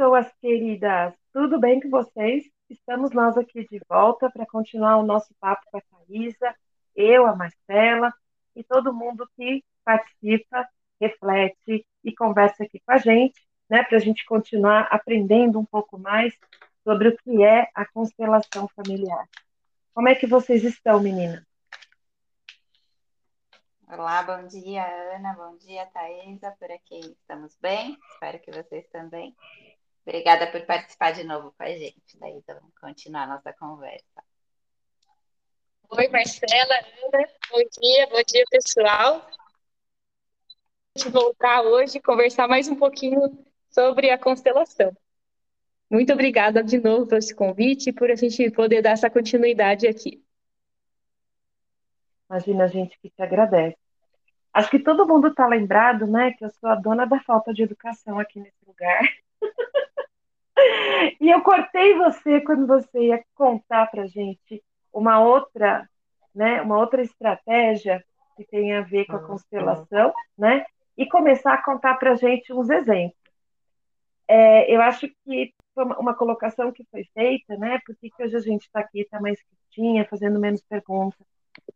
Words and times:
pessoas 0.00 0.32
queridas, 0.40 1.14
tudo 1.32 1.58
bem 1.58 1.80
com 1.80 1.90
vocês? 1.90 2.44
Estamos 2.68 3.10
nós 3.12 3.36
aqui 3.36 3.66
de 3.66 3.80
volta 3.88 4.30
para 4.30 4.46
continuar 4.46 4.96
o 4.96 5.02
nosso 5.02 5.34
papo 5.38 5.62
com 5.70 5.78
a 5.78 5.80
Thaisa, 5.80 6.54
eu, 6.94 7.26
a 7.26 7.36
Marcela 7.36 8.12
e 8.56 8.64
todo 8.64 8.94
mundo 8.94 9.28
que 9.36 9.62
participa, 9.84 10.66
reflete 11.00 11.86
e 12.02 12.14
conversa 12.14 12.64
aqui 12.64 12.80
com 12.80 12.92
a 12.92 12.96
gente, 12.96 13.40
né, 13.70 13.84
para 13.84 13.96
a 13.96 14.00
gente 14.00 14.24
continuar 14.24 14.88
aprendendo 14.90 15.60
um 15.60 15.64
pouco 15.64 15.96
mais 15.96 16.34
sobre 16.82 17.08
o 17.08 17.16
que 17.18 17.44
é 17.44 17.70
a 17.72 17.86
constelação 17.86 18.66
familiar. 18.68 19.28
Como 19.94 20.08
é 20.08 20.14
que 20.14 20.26
vocês 20.26 20.64
estão, 20.64 20.98
meninas? 21.00 21.44
Olá, 23.88 24.22
bom 24.22 24.46
dia, 24.46 24.84
Ana, 25.14 25.34
bom 25.34 25.56
dia, 25.56 25.86
Thaisa, 25.86 26.52
por 26.58 26.70
aqui 26.70 26.98
estamos 26.98 27.56
bem, 27.60 27.96
espero 28.12 28.40
que 28.40 28.50
vocês 28.50 28.86
também. 28.88 29.34
Obrigada 30.06 30.50
por 30.50 30.64
participar 30.64 31.12
de 31.12 31.24
novo 31.24 31.52
com 31.56 31.62
a 31.62 31.68
gente. 31.68 32.18
Daí 32.18 32.32
então, 32.32 32.56
vamos 32.56 32.76
continuar 32.78 33.24
a 33.24 33.26
nossa 33.26 33.52
conversa. 33.52 34.24
Oi, 35.90 36.08
Marcela, 36.08 36.74
Ana, 37.04 37.28
bom 37.50 37.62
dia, 37.80 38.06
bom 38.08 38.22
dia, 38.26 38.44
pessoal. 38.50 39.26
Vamos 40.96 41.12
voltar 41.12 41.62
hoje 41.62 41.98
e 41.98 42.02
conversar 42.02 42.48
mais 42.48 42.68
um 42.68 42.76
pouquinho 42.76 43.49
sobre 43.70 44.10
a 44.10 44.18
constelação. 44.18 44.94
Muito 45.90 46.12
obrigada 46.12 46.62
de 46.62 46.78
novo 46.78 47.06
por 47.06 47.18
esse 47.18 47.34
convite 47.34 47.90
e 47.90 47.92
por 47.92 48.10
a 48.10 48.14
gente 48.14 48.50
poder 48.50 48.82
dar 48.82 48.90
essa 48.90 49.10
continuidade 49.10 49.86
aqui. 49.86 50.22
Imagina, 52.28 52.64
a 52.64 52.68
gente 52.68 52.96
que 53.00 53.10
te 53.10 53.22
agradece. 53.22 53.76
Acho 54.52 54.70
que 54.70 54.78
todo 54.78 55.06
mundo 55.06 55.28
está 55.28 55.46
lembrado, 55.46 56.06
né, 56.06 56.32
que 56.32 56.44
eu 56.44 56.50
sou 56.50 56.68
a 56.68 56.76
dona 56.76 57.04
da 57.06 57.20
falta 57.20 57.52
de 57.52 57.62
educação 57.62 58.18
aqui 58.18 58.38
nesse 58.38 58.64
lugar. 58.66 59.00
e 61.20 61.28
eu 61.28 61.40
cortei 61.42 61.96
você 61.96 62.40
quando 62.40 62.66
você 62.66 63.08
ia 63.08 63.24
contar 63.34 63.86
para 63.86 64.06
gente 64.06 64.62
uma 64.92 65.20
outra, 65.20 65.88
né, 66.34 66.60
uma 66.62 66.78
outra 66.78 67.02
estratégia 67.02 68.04
que 68.36 68.44
tem 68.44 68.74
a 68.74 68.80
ver 68.80 69.06
com 69.06 69.16
a 69.16 69.20
uhum. 69.20 69.26
constelação, 69.26 70.12
né, 70.38 70.64
e 70.96 71.06
começar 71.06 71.54
a 71.54 71.62
contar 71.62 71.94
para 71.96 72.14
gente 72.14 72.52
uns 72.52 72.70
exemplos. 72.70 73.19
É, 74.32 74.74
eu 74.74 74.80
acho 74.82 75.08
que 75.24 75.52
foi 75.74 75.84
uma 75.84 76.14
colocação 76.14 76.72
que 76.72 76.84
foi 76.90 77.04
feita, 77.14 77.56
né, 77.56 77.80
porque 77.86 78.10
hoje 78.20 78.36
a 78.36 78.40
gente 78.40 78.62
está 78.62 78.80
aqui, 78.80 79.00
está 79.00 79.20
mais 79.20 79.40
quietinha, 79.42 80.06
fazendo 80.08 80.38
menos 80.38 80.62
perguntas 80.62 81.26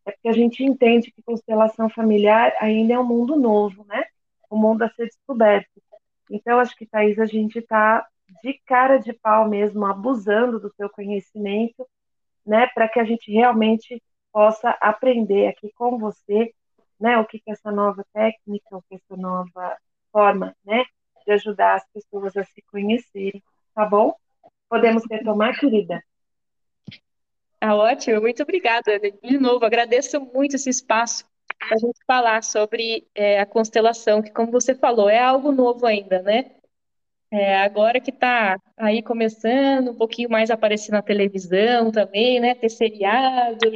é 0.04 0.12
porque 0.12 0.28
a 0.28 0.32
gente 0.32 0.62
entende 0.62 1.10
que 1.10 1.22
constelação 1.22 1.88
familiar 1.88 2.52
ainda 2.60 2.94
é 2.94 2.98
um 2.98 3.06
mundo 3.06 3.36
novo, 3.36 3.84
né? 3.84 4.04
Um 4.50 4.58
mundo 4.58 4.82
a 4.82 4.90
ser 4.90 5.06
descoberto. 5.06 5.82
Então, 6.30 6.58
acho 6.58 6.76
que, 6.76 6.86
Thaís, 6.86 7.18
a 7.18 7.26
gente 7.26 7.58
está 7.58 8.06
de 8.42 8.54
cara 8.66 8.98
de 8.98 9.12
pau 9.12 9.48
mesmo, 9.48 9.84
abusando 9.86 10.58
do 10.60 10.72
seu 10.74 10.88
conhecimento, 10.90 11.86
né? 12.46 12.66
Para 12.68 12.88
que 12.88 13.00
a 13.00 13.04
gente 13.04 13.30
realmente 13.30 14.02
possa 14.32 14.70
aprender 14.80 15.48
aqui 15.48 15.70
com 15.76 15.98
você, 15.98 16.52
né? 17.00 17.18
O 17.18 17.26
que, 17.26 17.38
que 17.40 17.50
essa 17.50 17.70
nova 17.70 18.04
técnica, 18.12 18.76
o 18.76 18.82
que 18.82 18.96
essa 18.96 19.16
nova 19.16 19.76
forma, 20.12 20.54
né? 20.64 20.84
De 21.26 21.32
ajudar 21.32 21.76
as 21.76 21.84
pessoas 21.92 22.36
a 22.36 22.44
se 22.44 22.62
conhecerem, 22.70 23.42
tá 23.74 23.84
bom? 23.84 24.14
Podemos 24.68 25.02
retomar, 25.10 25.58
querida? 25.58 26.02
Tá 27.58 27.74
ótimo, 27.74 28.20
muito 28.20 28.42
obrigada. 28.42 28.98
De 28.98 29.38
novo, 29.38 29.64
agradeço 29.64 30.20
muito 30.20 30.56
esse 30.56 30.68
espaço 30.68 31.24
para 31.58 31.76
a 31.76 31.78
gente 31.78 31.98
falar 32.06 32.42
sobre 32.42 33.06
é, 33.14 33.40
a 33.40 33.46
constelação, 33.46 34.20
que, 34.20 34.30
como 34.30 34.52
você 34.52 34.74
falou, 34.74 35.08
é 35.08 35.18
algo 35.18 35.50
novo 35.50 35.86
ainda, 35.86 36.20
né? 36.20 36.50
É, 37.30 37.56
agora 37.62 38.00
que 38.00 38.10
está 38.10 38.56
aí 38.76 39.02
começando, 39.02 39.90
um 39.90 39.96
pouquinho 39.96 40.30
mais 40.30 40.50
aparecer 40.50 40.92
na 40.92 41.02
televisão 41.02 41.90
também, 41.90 42.38
né? 42.38 42.54
Ter 42.54 42.68
seriado. 42.68 43.72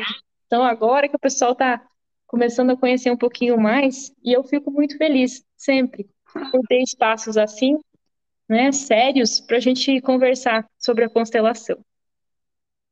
Então, 0.46 0.62
agora 0.62 1.08
que 1.08 1.16
o 1.16 1.18
pessoal 1.18 1.52
está 1.52 1.82
começando 2.26 2.70
a 2.70 2.76
conhecer 2.76 3.10
um 3.10 3.16
pouquinho 3.16 3.58
mais, 3.58 4.12
e 4.22 4.32
eu 4.32 4.44
fico 4.44 4.70
muito 4.70 4.96
feliz, 4.98 5.44
sempre, 5.56 6.08
por 6.32 6.60
ter 6.68 6.82
espaços 6.82 7.36
assim, 7.36 7.78
né, 8.48 8.72
sérios, 8.72 9.40
para 9.40 9.58
a 9.58 9.60
gente 9.60 10.00
conversar 10.00 10.66
sobre 10.78 11.04
a 11.04 11.10
constelação. 11.10 11.78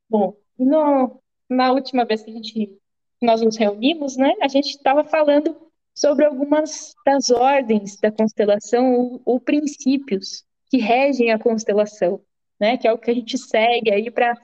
Bom, 0.09 0.35
no, 0.57 1.21
na 1.49 1.71
última 1.71 2.05
vez 2.05 2.23
que 2.23 2.31
a 2.31 2.33
gente, 2.33 2.77
nós 3.21 3.41
nos 3.41 3.57
reunimos, 3.57 4.17
né, 4.17 4.33
a 4.41 4.47
gente 4.47 4.69
estava 4.69 5.03
falando 5.03 5.55
sobre 5.93 6.25
algumas 6.25 6.93
das 7.05 7.29
ordens 7.29 7.99
da 7.99 8.11
constelação 8.11 8.93
ou, 8.93 9.21
ou, 9.25 9.39
princípios 9.39 10.45
que 10.69 10.77
regem 10.77 11.31
a 11.31 11.39
constelação, 11.39 12.21
né, 12.59 12.77
que 12.77 12.87
é 12.87 12.93
o 12.93 12.97
que 12.97 13.09
a 13.09 13.13
gente 13.13 13.37
segue 13.37 13.91
aí 13.91 14.11
para 14.11 14.37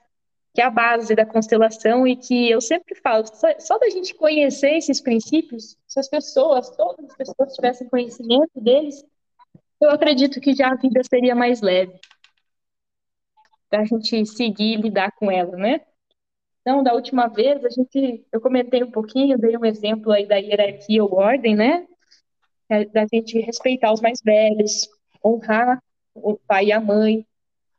que 0.53 0.62
é 0.62 0.66
a 0.66 0.69
base 0.69 1.16
da 1.16 1.25
constelação 1.25 2.06
e 2.06 2.16
que 2.16 2.50
eu 2.50 2.62
sempre 2.62 2.96
falo, 2.96 3.25
só, 3.25 3.47
só 3.59 3.80
da 3.80 3.90
gente 3.90 4.14
conhecer 4.14 4.78
esses 4.78 5.02
princípios, 5.02 5.78
se 5.88 6.00
as 6.00 6.08
pessoas, 6.08 6.69
todas 6.69 7.09
as 7.09 7.16
pessoas 7.16 7.53
tivessem 7.56 7.90
conhecimento 7.90 8.62
deles, 8.62 9.03
eu 9.81 9.90
acredito 9.90 10.40
que 10.40 10.53
já 10.53 10.69
a 10.69 10.75
vida 10.75 11.02
seria 11.03 11.36
mais 11.36 11.62
leve 11.62 12.00
para 13.69 13.81
a 13.81 13.86
gente 13.86 14.24
seguir 14.28 14.78
e 14.78 14.81
lidar 14.81 15.12
com 15.14 15.31
ela, 15.31 15.58
né? 15.58 15.81
Então, 16.62 16.84
da 16.84 16.94
última 16.94 17.28
vez, 17.28 17.66
a 17.66 17.70
gente, 17.70 18.24
eu 18.31 18.40
comentei 18.40 18.84
um 18.84 18.91
pouquinho, 18.91 19.38
dei 19.38 19.58
um 19.58 19.66
exemplo 19.66 20.12
aí 20.12 20.28
da 20.28 20.38
hierarquia 20.38 21.03
ou 21.03 21.16
ordem, 21.16 21.56
né? 21.56 21.88
É, 22.70 22.85
da 22.85 23.06
gente 23.12 23.40
respeitar 23.40 23.91
os 23.91 24.00
mais 24.00 24.22
velhos, 24.22 24.88
honrar 25.25 25.81
o 26.14 26.38
pai 26.47 26.66
e 26.68 26.72
a 26.72 26.80
mãe, 26.80 27.25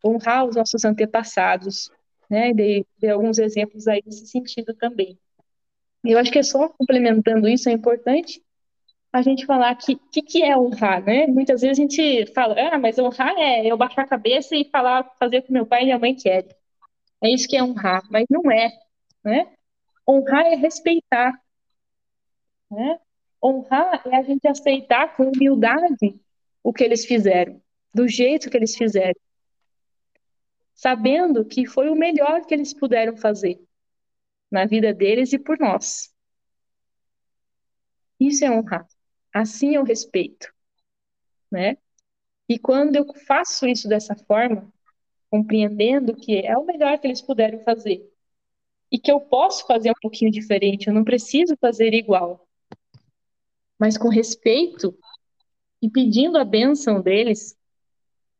honrar 0.05 0.45
os 0.45 0.57
nossos 0.57 0.85
antepassados, 0.85 1.91
né? 2.31 2.53
Dei, 2.53 2.87
dei 2.99 3.11
alguns 3.11 3.39
exemplos 3.39 3.87
aí 3.89 4.03
nesse 4.05 4.27
sentido 4.27 4.75
também. 4.75 5.19
Eu 6.05 6.19
acho 6.19 6.31
que 6.31 6.39
é 6.39 6.43
só 6.43 6.69
complementando 6.69 7.49
isso, 7.49 7.69
é 7.69 7.73
importante 7.73 8.43
a 9.13 9.23
gente 9.23 9.47
falar 9.47 9.75
que 9.77 9.97
que, 10.13 10.23
que 10.23 10.43
é 10.43 10.57
honrar, 10.57 11.03
né? 11.05 11.27
Muitas 11.29 11.61
vezes 11.63 11.79
a 11.79 11.83
gente 11.83 12.27
fala, 12.35 12.55
ah, 12.59 12.79
mas 12.79 12.99
honrar 12.99 13.35
é 13.39 13.65
eu 13.67 13.77
baixar 13.77 14.03
a 14.03 14.09
cabeça 14.09 14.57
e 14.57 14.69
falar, 14.71 15.05
fazer 15.19 15.39
o 15.39 15.43
que 15.43 15.53
meu 15.53 15.67
pai 15.67 15.83
e 15.83 15.85
minha 15.85 15.99
mãe 15.99 16.15
querem. 16.15 16.51
É 17.23 17.31
isso 17.31 17.49
que 17.49 17.57
é 17.57 17.63
honrar, 17.63 18.03
mas 18.11 18.27
não 18.29 18.51
é, 18.51 18.71
né? 19.25 19.53
Honrar 20.09 20.47
é 20.47 20.57
respeitar, 20.57 21.33
né? 22.71 22.99
Honrar 23.43 24.03
é 24.07 24.17
a 24.17 24.23
gente 24.23 24.47
aceitar 24.49 25.17
com 25.17 25.31
humildade 25.31 26.21
o 26.63 26.73
que 26.73 26.83
eles 26.85 27.05
fizeram, 27.05 27.61
do 27.95 28.09
jeito 28.09 28.51
que 28.51 28.57
eles 28.57 28.77
fizeram, 28.77 29.15
sabendo 30.75 31.45
que 31.45 31.67
foi 31.67 31.89
o 31.89 31.95
melhor 31.95 32.45
que 32.45 32.55
eles 32.55 32.75
puderam 32.75 33.17
fazer 33.17 33.61
na 34.51 34.67
vida 34.67 34.93
deles 34.93 35.33
e 35.33 35.39
por 35.39 35.59
nós. 35.59 36.13
Isso 38.19 38.45
é 38.45 38.51
honrar. 38.51 38.87
Assim 39.33 39.75
eu 39.75 39.85
respeito, 39.85 40.53
né? 41.51 41.77
E 42.49 42.59
quando 42.59 42.97
eu 42.97 43.07
faço 43.27 43.67
isso 43.67 43.89
dessa 43.89 44.15
forma, 44.15 44.73
compreendendo 45.31 46.15
que 46.15 46.39
é 46.39 46.57
o 46.57 46.65
melhor 46.65 46.99
que 46.99 47.07
eles 47.07 47.21
puderam 47.21 47.59
fazer. 47.65 48.09
E 48.91 48.99
que 48.99 49.11
eu 49.11 49.21
posso 49.21 49.67
fazer 49.67 49.91
um 49.91 50.01
pouquinho 50.01 50.31
diferente, 50.31 50.87
eu 50.87 50.95
não 50.95 51.03
preciso 51.03 51.57
fazer 51.57 51.93
igual. 51.93 52.47
Mas 53.79 53.99
com 53.99 54.09
respeito 54.09 54.97
e 55.83 55.91
pedindo 55.91 56.39
a 56.39 56.45
bênção 56.45 57.03
deles, 57.03 57.59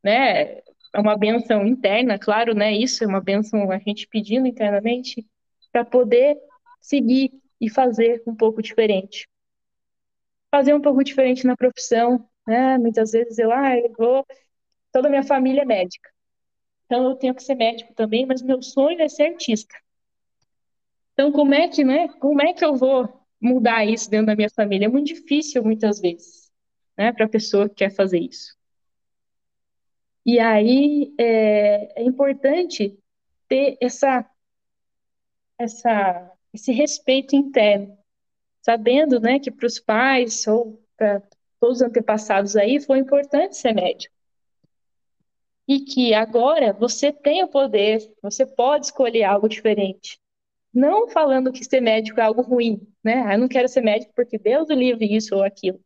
né? 0.03 0.63
É 0.95 1.01
uma 1.01 1.17
bênção 1.17 1.67
interna, 1.67 2.17
claro, 2.19 2.55
né? 2.55 2.73
Isso 2.73 3.03
é 3.03 3.07
uma 3.07 3.21
bênção 3.21 3.69
a 3.73 3.79
gente 3.79 4.07
pedindo 4.07 4.47
internamente 4.47 5.27
para 5.73 5.85
poder 5.85 6.39
seguir 6.81 7.33
e 7.61 7.69
fazer 7.69 8.23
um 8.29 8.35
pouco 8.35 8.63
diferente. 8.63 9.29
Fazer 10.53 10.73
um 10.73 10.81
pouco 10.81 11.03
diferente 11.03 11.45
na 11.45 11.57
profissão, 11.57 12.25
né? 12.47 12.79
Muitas 12.79 13.11
vezes 13.11 13.39
eu, 13.39 13.51
ah, 13.51 13.77
eu 13.77 13.93
vou, 13.99 14.25
toda 14.93 15.09
a 15.09 15.11
minha 15.11 15.25
família 15.25 15.63
é 15.63 15.65
médica. 15.65 16.09
Então 16.87 17.11
eu 17.11 17.17
tenho 17.17 17.35
que 17.35 17.43
ser 17.43 17.57
médico 17.57 17.93
também, 17.95 18.25
mas 18.25 18.41
meu 18.41 18.63
sonho 18.63 19.03
é 19.03 19.09
ser 19.09 19.33
artista. 19.33 19.75
Então 21.13 21.33
como 21.33 21.55
é 21.55 21.67
que, 21.67 21.83
né? 21.83 22.07
Como 22.21 22.41
é 22.41 22.53
que 22.53 22.65
eu 22.65 22.77
vou 22.77 23.09
mudar 23.41 23.85
isso 23.85 24.09
dentro 24.09 24.27
da 24.27 24.37
minha 24.37 24.51
família? 24.51 24.87
É 24.87 24.89
muito 24.89 25.09
difícil 25.09 25.65
muitas 25.65 26.01
vezes, 26.01 26.53
né, 26.97 27.13
para 27.13 27.27
a 27.27 27.29
pessoa 27.29 27.69
que 27.69 27.75
quer 27.77 27.91
fazer 27.91 28.21
isso. 28.21 28.57
E 30.27 30.39
aí 30.41 31.15
é, 31.19 32.03
é 32.03 32.05
importante 32.05 32.99
ter 33.49 33.77
essa, 33.81 34.29
essa, 35.59 36.33
esse 36.53 36.73
respeito 36.73 37.35
interno, 37.37 37.97
sabendo, 38.63 39.21
né, 39.21 39.39
que 39.41 39.51
para 39.51 39.67
os 39.67 39.81
pais 39.81 40.47
ou 40.47 40.83
para 40.97 41.23
todos 41.61 41.79
os 41.79 41.83
antepassados 41.83 42.57
aí 42.57 42.81
foi 42.81 42.99
importante 42.99 43.57
ser 43.57 43.75
médico. 43.75 44.15
e 45.67 45.81
que 45.81 46.13
agora 46.15 46.73
você 46.73 47.13
tem 47.13 47.43
o 47.43 47.49
poder, 47.49 47.99
você 48.23 48.45
pode 48.47 48.87
escolher 48.87 49.25
algo 49.25 49.49
diferente. 49.49 50.19
Não 50.73 51.09
falando 51.09 51.53
que 51.53 51.65
ser 51.65 51.81
médico 51.81 52.21
é 52.21 52.25
algo 52.25 52.43
ruim, 52.43 52.87
né? 53.03 53.23
Ah, 53.27 53.35
eu 53.35 53.39
não 53.39 53.49
quero 53.49 53.69
ser 53.69 53.81
médico 53.83 54.13
porque 54.15 54.39
Deus 54.39 54.69
o 54.69 54.75
livre 54.75 55.07
isso 55.15 55.35
ou 55.37 55.43
aquilo. 55.43 55.81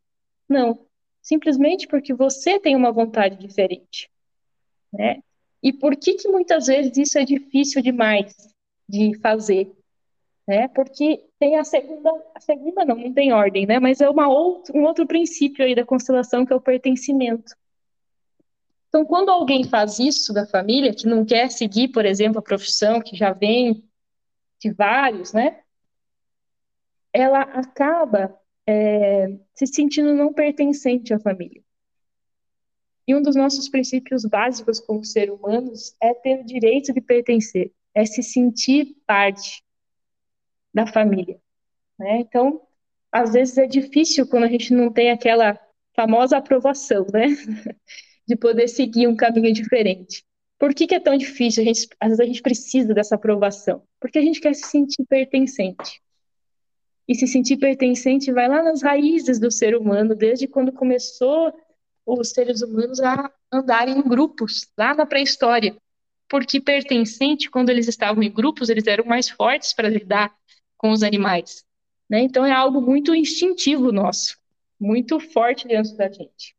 Não, 0.49 0.87
simplesmente 1.23 1.87
porque 1.87 2.14
você 2.14 2.58
tem 2.61 2.75
uma 2.76 2.93
vontade 2.93 3.37
diferente, 3.37 4.11
né? 4.93 5.23
E 5.62 5.73
por 5.73 5.96
que 5.96 6.14
que 6.14 6.29
muitas 6.29 6.67
vezes 6.67 6.96
isso 6.96 7.19
é 7.19 7.25
difícil 7.25 7.82
demais 7.82 8.35
de 8.88 9.19
fazer? 9.19 9.73
Né? 10.46 10.69
Porque 10.69 11.25
tem 11.38 11.56
a 11.56 11.64
segunda, 11.64 12.11
a 12.35 12.40
segunda 12.40 12.85
não, 12.85 12.96
não 12.96 13.12
tem 13.12 13.32
ordem, 13.32 13.67
né? 13.67 13.79
Mas 13.79 14.00
é 14.00 14.08
uma 14.08 14.29
outro, 14.29 14.76
um 14.76 14.85
outro 14.85 15.06
princípio 15.06 15.64
aí 15.64 15.75
da 15.75 15.85
constelação 15.85 16.46
que 16.46 16.52
é 16.52 16.56
o 16.56 16.61
pertencimento. 16.61 17.55
Então, 18.88 19.05
quando 19.05 19.29
alguém 19.29 19.64
faz 19.64 19.99
isso 19.99 20.32
da 20.32 20.46
família, 20.46 20.94
que 20.94 21.06
não 21.06 21.25
quer 21.25 21.50
seguir, 21.50 21.88
por 21.88 22.06
exemplo, 22.06 22.38
a 22.38 22.43
profissão 22.43 23.00
que 23.00 23.14
já 23.14 23.32
vem 23.32 23.85
de 24.58 24.73
vários, 24.73 25.32
né? 25.32 25.61
Ela 27.12 27.43
acaba 27.43 28.35
é, 28.67 29.29
se 29.55 29.67
sentindo 29.67 30.14
não 30.14 30.32
pertencente 30.32 31.12
à 31.12 31.19
família. 31.19 31.62
E 33.09 33.15
um 33.15 33.23
dos 33.23 33.35
nossos 33.35 33.71
princípios 33.71 34.27
básicos 34.27 34.79
como 34.79 35.03
ser 35.03 35.31
humanos 35.31 35.97
é 35.99 36.13
ter 36.13 36.41
o 36.41 36.45
direito 36.45 36.93
de 36.93 37.01
pertencer, 37.01 37.73
é 37.95 38.05
se 38.05 38.23
sentir 38.23 38.95
parte 39.07 39.65
da 40.75 40.87
família. 40.87 41.41
Né? 41.99 42.19
Então, 42.19 42.61
às 43.11 43.33
vezes 43.33 43.57
é 43.57 43.67
difícil 43.67 44.29
quando 44.29 44.45
a 44.45 44.49
gente 44.49 44.75
não 44.75 44.93
tem 44.93 45.11
aquela 45.11 45.59
famosa 45.97 46.37
aprovação, 46.37 47.07
né? 47.11 47.29
de 48.29 48.37
poder 48.37 48.69
seguir 48.69 49.09
um 49.09 49.17
caminho 49.17 49.55
diferente. 49.55 50.23
Por 50.59 50.75
que, 50.75 50.87
que 50.87 50.95
é 50.95 51.01
tão 51.01 51.17
difícil? 51.17 51.63
A 51.63 51.67
gente, 51.67 51.89
às 51.99 52.09
vezes 52.09 52.21
a 52.21 52.27
gente 52.27 52.43
precisa 52.43 52.93
dessa 52.93 53.15
aprovação. 53.15 53.83
Porque 53.99 54.19
a 54.19 54.23
gente 54.23 54.39
quer 54.39 54.55
se 54.55 54.67
sentir 54.67 55.07
pertencente. 55.07 56.03
E 57.09 57.15
se 57.15 57.27
sentir 57.27 57.57
pertencente 57.57 58.31
vai 58.31 58.49
lá 58.49 58.63
nas 58.63 58.83
raízes 58.83 59.39
do 59.39 59.51
ser 59.51 59.75
humano, 59.75 60.15
desde 60.15 60.47
quando 60.47 60.71
começou 60.73 61.55
os 62.17 62.31
seres 62.31 62.63
humanos 62.63 63.01
a 63.01 63.31
andarem 63.53 63.99
em 63.99 64.03
grupos, 64.03 64.69
lá 64.77 64.95
na 64.95 65.05
pré-história. 65.05 65.77
Porque 66.29 66.61
pertencente, 66.61 67.51
quando 67.51 67.71
eles 67.71 67.89
estavam 67.89 68.23
em 68.23 68.31
grupos, 68.31 68.69
eles 68.69 68.87
eram 68.87 69.05
mais 69.05 69.29
fortes 69.29 69.73
para 69.73 69.89
lidar 69.89 70.35
com 70.77 70.91
os 70.91 71.03
animais. 71.03 71.65
Né? 72.09 72.21
Então 72.21 72.47
é 72.47 72.53
algo 72.53 72.81
muito 72.81 73.15
instintivo 73.15 73.93
nosso, 73.93 74.39
muito 74.79 75.19
forte 75.19 75.67
dentro 75.67 75.97
da 75.97 76.09
gente. 76.09 76.57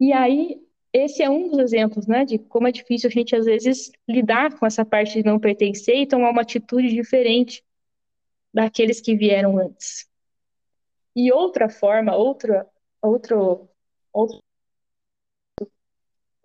E 0.00 0.12
aí, 0.12 0.60
esse 0.92 1.22
é 1.22 1.30
um 1.30 1.48
dos 1.48 1.58
exemplos, 1.58 2.06
né, 2.06 2.24
de 2.24 2.38
como 2.38 2.66
é 2.68 2.72
difícil 2.72 3.08
a 3.08 3.12
gente, 3.12 3.34
às 3.34 3.46
vezes, 3.46 3.92
lidar 4.08 4.58
com 4.58 4.66
essa 4.66 4.84
parte 4.84 5.14
de 5.14 5.24
não 5.24 5.38
pertencer 5.38 5.96
e 5.96 6.06
tomar 6.06 6.30
uma 6.30 6.42
atitude 6.42 6.88
diferente 6.92 7.64
daqueles 8.52 9.00
que 9.00 9.16
vieram 9.16 9.58
antes. 9.58 10.06
E 11.14 11.32
outra 11.32 11.68
forma, 11.68 12.14
outra, 12.14 12.66
outro, 13.00 13.68
outro 14.12 14.42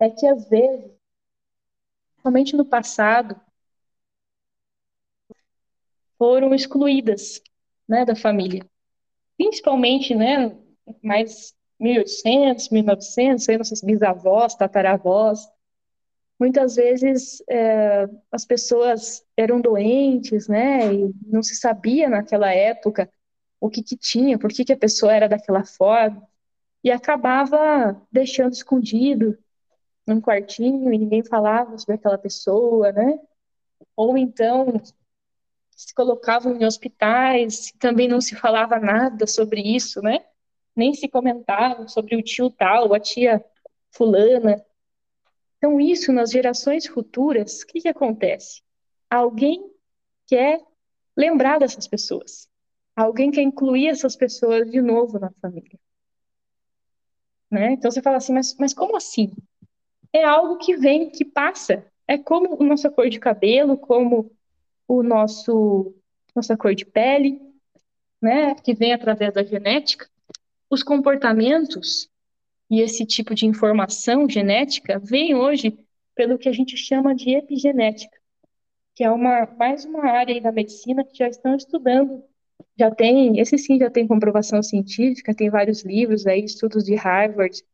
é 0.00 0.08
que, 0.10 0.26
às 0.26 0.48
vezes, 0.48 0.90
somente 2.22 2.56
no 2.56 2.64
passado, 2.64 3.40
foram 6.16 6.54
excluídas, 6.54 7.40
né, 7.88 8.04
da 8.04 8.14
família. 8.14 8.64
Principalmente, 9.36 10.14
né, 10.14 10.56
mais 11.02 11.54
1800, 11.78 12.70
1900, 12.70 13.48
aí 13.48 13.58
bisavós, 13.84 14.54
tataravós, 14.54 15.48
muitas 16.38 16.76
vezes 16.76 17.42
é, 17.48 18.08
as 18.30 18.44
pessoas 18.44 19.24
eram 19.36 19.60
doentes, 19.60 20.48
né, 20.48 20.92
e 20.92 21.14
não 21.26 21.42
se 21.42 21.54
sabia 21.54 22.08
naquela 22.08 22.52
época 22.52 23.10
o 23.60 23.68
que, 23.68 23.82
que 23.82 23.96
tinha, 23.96 24.38
por 24.38 24.50
que, 24.50 24.64
que 24.64 24.72
a 24.72 24.76
pessoa 24.78 25.12
era 25.12 25.28
daquela 25.28 25.64
forma, 25.64 26.27
e 26.88 26.90
acabava 26.90 28.00
deixando 28.10 28.54
escondido 28.54 29.38
num 30.06 30.22
quartinho 30.22 30.92
e 30.92 30.96
ninguém 30.96 31.22
falava 31.22 31.76
sobre 31.76 31.96
aquela 31.96 32.16
pessoa, 32.16 32.90
né, 32.92 33.20
ou 33.94 34.16
então 34.16 34.80
se 35.70 35.94
colocavam 35.94 36.56
em 36.56 36.64
hospitais, 36.64 37.72
também 37.78 38.08
não 38.08 38.22
se 38.22 38.34
falava 38.34 38.78
nada 38.78 39.26
sobre 39.26 39.60
isso, 39.60 40.00
né, 40.00 40.24
nem 40.74 40.94
se 40.94 41.08
comentavam 41.08 41.86
sobre 41.86 42.16
o 42.16 42.22
tio 42.22 42.50
tal, 42.50 42.94
a 42.94 42.98
tia 43.00 43.44
fulana. 43.90 44.64
Então, 45.58 45.78
isso 45.78 46.10
nas 46.10 46.30
gerações 46.30 46.86
futuras, 46.86 47.60
o 47.60 47.66
que, 47.66 47.80
que 47.82 47.88
acontece? 47.88 48.62
Alguém 49.10 49.70
quer 50.26 50.60
lembrar 51.16 51.58
dessas 51.58 51.86
pessoas. 51.86 52.48
Alguém 52.96 53.30
quer 53.30 53.42
incluir 53.42 53.88
essas 53.88 54.16
pessoas 54.16 54.70
de 54.70 54.80
novo 54.80 55.18
na 55.18 55.30
família. 55.42 55.78
Né? 57.50 57.72
Então 57.72 57.90
você 57.90 58.02
fala 58.02 58.18
assim, 58.18 58.32
mas, 58.32 58.54
mas 58.58 58.74
como 58.74 58.96
assim? 58.96 59.32
É 60.12 60.24
algo 60.24 60.58
que 60.58 60.76
vem, 60.76 61.10
que 61.10 61.24
passa. 61.24 61.84
É 62.06 62.16
como 62.18 62.60
a 62.60 62.64
nossa 62.64 62.90
cor 62.90 63.08
de 63.08 63.18
cabelo, 63.18 63.76
como 63.76 64.30
o 64.86 65.02
nosso 65.02 65.94
nossa 66.34 66.56
cor 66.56 66.74
de 66.74 66.86
pele, 66.86 67.40
né? 68.20 68.54
Que 68.54 68.74
vem 68.74 68.92
através 68.92 69.34
da 69.34 69.42
genética. 69.42 70.08
Os 70.70 70.82
comportamentos 70.82 72.08
e 72.70 72.80
esse 72.80 73.04
tipo 73.06 73.34
de 73.34 73.46
informação 73.46 74.28
genética 74.28 74.98
vem 74.98 75.34
hoje 75.34 75.78
pelo 76.14 76.38
que 76.38 76.48
a 76.48 76.52
gente 76.52 76.76
chama 76.76 77.14
de 77.14 77.30
epigenética, 77.30 78.18
que 78.94 79.04
é 79.04 79.10
uma 79.10 79.46
mais 79.56 79.84
uma 79.84 80.04
área 80.06 80.40
da 80.40 80.52
medicina 80.52 81.04
que 81.04 81.16
já 81.16 81.28
estão 81.28 81.54
estudando. 81.54 82.22
Já 82.78 82.90
tem, 82.90 83.38
esse 83.40 83.58
sim 83.58 83.78
já 83.78 83.90
tem 83.90 84.06
comprovação 84.06 84.62
científica, 84.62 85.34
tem 85.34 85.50
vários 85.50 85.82
livros 85.82 86.26
aí, 86.26 86.44
estudos 86.44 86.84
de 86.84 86.94
Harvard, 86.94 87.64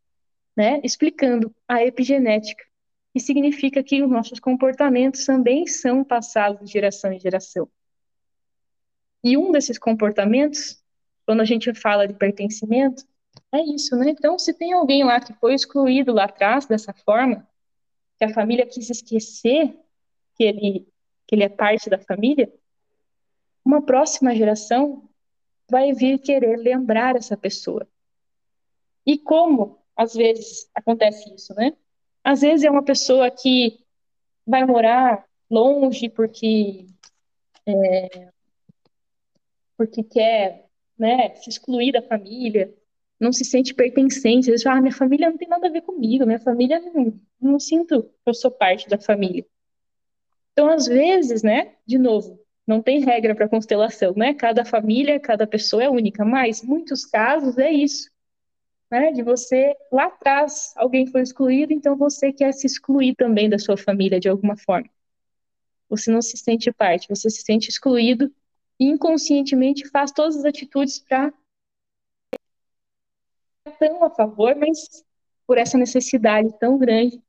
né, 0.56 0.80
explicando 0.82 1.54
a 1.68 1.84
epigenética, 1.84 2.64
que 3.12 3.20
significa 3.20 3.82
que 3.82 4.02
os 4.02 4.10
nossos 4.10 4.40
comportamentos 4.40 5.24
também 5.24 5.66
são 5.66 6.02
passados 6.02 6.66
de 6.66 6.72
geração 6.72 7.12
em 7.12 7.20
geração. 7.20 7.68
E 9.22 9.36
um 9.36 9.52
desses 9.52 9.78
comportamentos 9.78 10.82
quando 11.26 11.40
a 11.40 11.44
gente 11.44 11.72
fala 11.74 12.06
de 12.06 12.14
pertencimento, 12.14 13.04
é 13.52 13.60
isso, 13.60 13.96
né? 13.96 14.10
Então, 14.10 14.38
se 14.38 14.52
tem 14.52 14.72
alguém 14.72 15.04
lá 15.04 15.20
que 15.20 15.32
foi 15.34 15.54
excluído 15.54 16.12
lá 16.12 16.24
atrás 16.24 16.66
dessa 16.66 16.92
forma, 16.92 17.46
que 18.18 18.24
a 18.24 18.32
família 18.32 18.66
quis 18.66 18.90
esquecer 18.90 19.76
que 20.36 20.44
ele, 20.44 20.86
que 21.26 21.34
ele 21.34 21.44
é 21.44 21.48
parte 21.48 21.88
da 21.88 21.98
família, 21.98 22.52
uma 23.64 23.82
próxima 23.82 24.34
geração 24.34 25.08
vai 25.70 25.92
vir 25.92 26.18
querer 26.18 26.56
lembrar 26.56 27.16
essa 27.16 27.36
pessoa. 27.36 27.88
E 29.06 29.18
como, 29.18 29.78
às 29.96 30.14
vezes, 30.14 30.68
acontece 30.74 31.34
isso, 31.34 31.54
né? 31.54 31.76
Às 32.22 32.40
vezes 32.40 32.64
é 32.64 32.70
uma 32.70 32.82
pessoa 32.82 33.30
que 33.30 33.78
vai 34.46 34.64
morar 34.64 35.26
longe 35.50 36.08
porque 36.08 36.86
é, 37.66 38.28
porque 39.76 40.02
quer 40.02 40.66
né, 40.98 41.34
se 41.36 41.50
excluir 41.50 41.92
da 41.92 42.02
família, 42.02 42.72
não 43.18 43.32
se 43.32 43.44
sente 43.44 43.74
pertencente. 43.74 44.48
Eles 44.48 44.62
falam, 44.62 44.78
ah, 44.78 44.82
minha 44.82 44.94
família 44.94 45.30
não 45.30 45.36
tem 45.36 45.48
nada 45.48 45.66
a 45.66 45.70
ver 45.70 45.82
comigo, 45.82 46.26
minha 46.26 46.38
família 46.38 46.80
não, 46.80 47.20
não 47.40 47.60
sinto 47.60 48.02
que 48.02 48.10
eu 48.26 48.34
sou 48.34 48.50
parte 48.50 48.88
da 48.88 48.98
família. 48.98 49.44
Então, 50.52 50.68
às 50.68 50.86
vezes, 50.86 51.42
né, 51.42 51.74
de 51.84 51.98
novo, 51.98 52.44
não 52.66 52.82
tem 52.82 53.00
regra 53.00 53.34
para 53.34 53.48
constelação, 53.48 54.14
né? 54.16 54.34
Cada 54.34 54.64
família, 54.64 55.20
cada 55.20 55.46
pessoa 55.46 55.84
é 55.84 55.90
única, 55.90 56.24
mas 56.24 56.62
muitos 56.62 57.04
casos 57.04 57.58
é 57.58 57.70
isso, 57.70 58.10
né? 58.90 59.12
De 59.12 59.22
você 59.22 59.74
lá 59.92 60.06
atrás 60.06 60.72
alguém 60.76 61.06
foi 61.06 61.22
excluído, 61.22 61.72
então 61.72 61.96
você 61.96 62.32
quer 62.32 62.52
se 62.52 62.66
excluir 62.66 63.14
também 63.14 63.48
da 63.48 63.58
sua 63.58 63.76
família 63.76 64.18
de 64.18 64.28
alguma 64.28 64.56
forma. 64.56 64.88
Você 65.88 66.10
não 66.10 66.22
se 66.22 66.36
sente 66.36 66.72
parte, 66.72 67.08
você 67.08 67.28
se 67.28 67.42
sente 67.42 67.68
excluído 67.68 68.32
inconscientemente 68.78 69.88
faz 69.88 70.10
todas 70.10 70.36
as 70.36 70.44
atitudes 70.44 70.98
para 70.98 71.32
tão 73.78 74.04
a 74.04 74.10
favor, 74.10 74.54
mas 74.56 75.04
por 75.46 75.58
essa 75.58 75.78
necessidade 75.78 76.58
tão 76.58 76.78
grande 76.78 77.22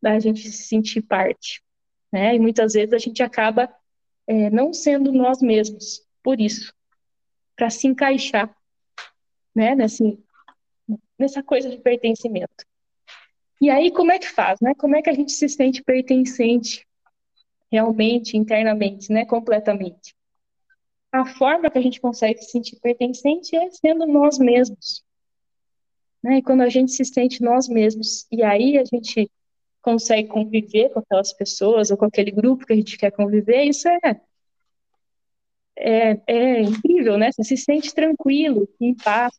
da 0.00 0.18
gente 0.18 0.50
se 0.50 0.64
sentir 0.64 1.02
parte, 1.02 1.62
né? 2.12 2.34
E 2.34 2.38
muitas 2.38 2.72
vezes 2.72 2.92
a 2.92 2.98
gente 2.98 3.22
acaba 3.22 3.72
é, 4.28 4.50
não 4.50 4.72
sendo 4.72 5.10
nós 5.10 5.42
mesmos, 5.42 6.06
por 6.22 6.40
isso, 6.40 6.72
para 7.56 7.70
se 7.70 7.88
encaixar, 7.88 8.54
né? 9.52 9.74
Nesse, 9.74 10.22
nessa 11.18 11.42
coisa 11.42 11.68
de 11.68 11.78
pertencimento. 11.78 12.64
E 13.60 13.68
aí 13.68 13.90
como 13.90 14.12
é 14.12 14.18
que 14.20 14.28
faz, 14.28 14.60
né? 14.60 14.74
Como 14.76 14.94
é 14.94 15.02
que 15.02 15.10
a 15.10 15.14
gente 15.14 15.32
se 15.32 15.48
sente 15.48 15.82
pertencente 15.82 16.86
realmente, 17.72 18.36
internamente, 18.36 19.10
né? 19.10 19.26
Completamente 19.26 20.16
a 21.12 21.24
forma 21.24 21.70
que 21.70 21.78
a 21.78 21.82
gente 21.82 22.00
consegue 22.00 22.40
se 22.42 22.50
sentir 22.50 22.76
pertencente 22.80 23.56
é 23.56 23.70
sendo 23.70 24.06
nós 24.06 24.38
mesmos. 24.38 25.02
Né? 26.22 26.38
E 26.38 26.42
quando 26.42 26.62
a 26.62 26.68
gente 26.68 26.92
se 26.92 27.04
sente 27.04 27.42
nós 27.42 27.68
mesmos, 27.68 28.26
e 28.30 28.42
aí 28.42 28.78
a 28.78 28.84
gente 28.84 29.30
consegue 29.88 30.28
conviver 30.28 30.90
com 30.90 30.98
aquelas 30.98 31.32
pessoas 31.32 31.90
ou 31.90 31.96
com 31.96 32.04
aquele 32.04 32.30
grupo 32.30 32.66
que 32.66 32.74
a 32.74 32.76
gente 32.76 32.98
quer 32.98 33.10
conviver, 33.10 33.64
isso 33.64 33.88
é, 33.88 34.20
é, 35.78 36.20
é 36.26 36.60
incrível, 36.60 37.16
né? 37.16 37.32
Você 37.32 37.42
se 37.42 37.56
sente 37.56 37.94
tranquilo, 37.94 38.68
em 38.78 38.94
paz. 38.94 39.32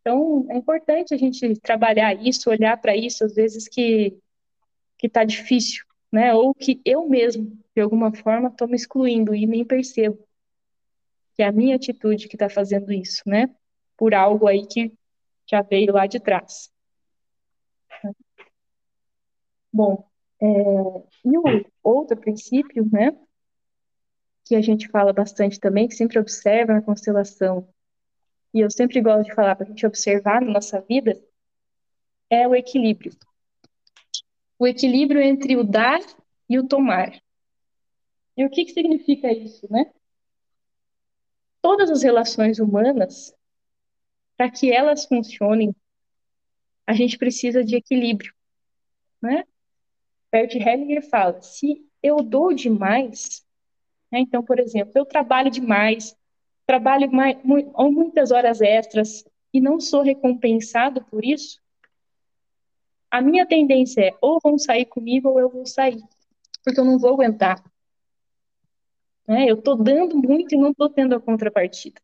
Então, 0.00 0.46
é 0.50 0.58
importante 0.58 1.14
a 1.14 1.16
gente 1.16 1.58
trabalhar 1.60 2.12
isso, 2.12 2.50
olhar 2.50 2.76
para 2.76 2.94
isso, 2.94 3.24
às 3.24 3.34
vezes 3.34 3.66
que 3.66 4.18
que 4.98 5.06
está 5.08 5.24
difícil, 5.24 5.84
né? 6.12 6.34
Ou 6.34 6.54
que 6.54 6.80
eu 6.84 7.08
mesmo, 7.08 7.58
de 7.74 7.82
alguma 7.82 8.12
forma, 8.14 8.48
estou 8.48 8.68
me 8.68 8.76
excluindo 8.76 9.34
e 9.34 9.46
nem 9.46 9.64
percebo 9.64 10.18
que 11.34 11.42
é 11.42 11.46
a 11.46 11.52
minha 11.52 11.76
atitude 11.76 12.28
que 12.28 12.36
está 12.36 12.48
fazendo 12.50 12.92
isso, 12.92 13.22
né? 13.26 13.48
Por 13.96 14.14
algo 14.14 14.46
aí 14.46 14.66
que 14.66 14.92
já 15.50 15.62
veio 15.62 15.94
lá 15.94 16.06
de 16.06 16.20
trás. 16.20 16.71
Bom, 19.72 20.08
é, 20.40 20.46
e 21.24 21.38
o 21.38 21.42
outro 21.82 22.16
princípio, 22.16 22.88
né, 22.92 23.16
que 24.44 24.54
a 24.54 24.60
gente 24.60 24.88
fala 24.88 25.12
bastante 25.12 25.58
também, 25.58 25.88
que 25.88 25.94
sempre 25.94 26.18
observa 26.18 26.74
na 26.74 26.82
constelação, 26.82 27.68
e 28.52 28.60
eu 28.60 28.70
sempre 28.70 29.00
gosto 29.00 29.28
de 29.28 29.34
falar 29.34 29.56
para 29.56 29.64
a 29.64 29.68
gente 29.68 29.86
observar 29.86 30.42
na 30.42 30.52
nossa 30.52 30.80
vida, 30.80 31.18
é 32.28 32.46
o 32.46 32.54
equilíbrio. 32.54 33.12
O 34.58 34.66
equilíbrio 34.66 35.20
entre 35.20 35.56
o 35.56 35.64
dar 35.64 36.00
e 36.48 36.58
o 36.58 36.66
tomar. 36.66 37.18
E 38.36 38.44
o 38.44 38.50
que, 38.50 38.64
que 38.64 38.72
significa 38.72 39.32
isso, 39.32 39.66
né? 39.70 39.90
Todas 41.60 41.90
as 41.90 42.02
relações 42.02 42.58
humanas, 42.58 43.34
para 44.36 44.50
que 44.50 44.72
elas 44.72 45.06
funcionem, 45.06 45.74
a 46.86 46.92
gente 46.92 47.16
precisa 47.16 47.64
de 47.64 47.76
equilíbrio, 47.76 48.34
né? 49.20 49.44
Bert 50.32 50.54
Hellinger 50.54 51.02
fala: 51.02 51.42
se 51.42 51.86
eu 52.02 52.16
dou 52.16 52.54
demais, 52.54 53.46
né, 54.10 54.20
então, 54.20 54.42
por 54.42 54.58
exemplo, 54.58 54.92
eu 54.96 55.04
trabalho 55.04 55.50
demais, 55.50 56.16
trabalho 56.66 57.12
mais, 57.12 57.36
muitas 57.44 58.30
horas 58.30 58.62
extras 58.62 59.24
e 59.52 59.60
não 59.60 59.78
sou 59.78 60.00
recompensado 60.02 61.04
por 61.04 61.22
isso, 61.22 61.60
a 63.10 63.20
minha 63.20 63.46
tendência 63.46 64.00
é 64.00 64.16
ou 64.22 64.40
vão 64.42 64.58
sair 64.58 64.86
comigo 64.86 65.28
ou 65.28 65.38
eu 65.38 65.50
vou 65.50 65.66
sair, 65.66 66.02
porque 66.64 66.80
eu 66.80 66.84
não 66.84 66.98
vou 66.98 67.12
aguentar. 67.12 67.62
Né? 69.28 69.50
Eu 69.50 69.56
estou 69.56 69.76
dando 69.76 70.16
muito 70.16 70.54
e 70.54 70.58
não 70.58 70.70
estou 70.70 70.88
tendo 70.88 71.14
a 71.14 71.20
contrapartida. 71.20 72.00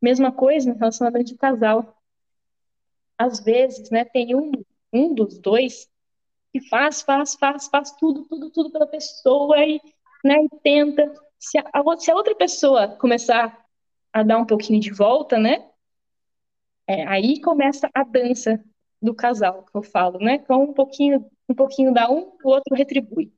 Mesma 0.00 0.32
coisa 0.32 0.70
em 0.70 0.76
relacionamento 0.76 1.26
de 1.26 1.36
casal. 1.36 1.94
Às 3.18 3.40
vezes, 3.40 3.90
né, 3.90 4.04
tem 4.04 4.34
um, 4.34 4.52
um 4.92 5.14
dos 5.14 5.38
dois 5.38 5.90
faz, 6.60 7.02
faz, 7.02 7.34
faz, 7.34 7.68
faz 7.68 7.92
tudo, 7.92 8.24
tudo, 8.28 8.50
tudo 8.50 8.70
pela 8.70 8.86
pessoa 8.86 9.58
e, 9.64 9.80
né, 10.24 10.36
e 10.44 10.48
tenta. 10.62 11.12
Se 11.38 11.58
a, 11.58 11.64
se 11.98 12.10
a 12.10 12.14
outra 12.14 12.34
pessoa 12.34 12.88
começar 12.96 13.64
a 14.12 14.22
dar 14.22 14.38
um 14.38 14.46
pouquinho 14.46 14.80
de 14.80 14.92
volta, 14.92 15.38
né, 15.38 15.68
é, 16.86 17.06
aí 17.06 17.40
começa 17.40 17.90
a 17.94 18.04
dança 18.04 18.62
do 19.02 19.14
casal, 19.14 19.64
que 19.64 19.76
eu 19.76 19.82
falo, 19.82 20.18
né, 20.18 20.38
com 20.38 20.64
um 20.64 20.72
pouquinho, 20.72 21.28
um 21.48 21.54
pouquinho 21.54 21.92
dá 21.92 22.10
um, 22.10 22.32
o 22.42 22.48
outro 22.48 22.74
retribui. 22.74 23.32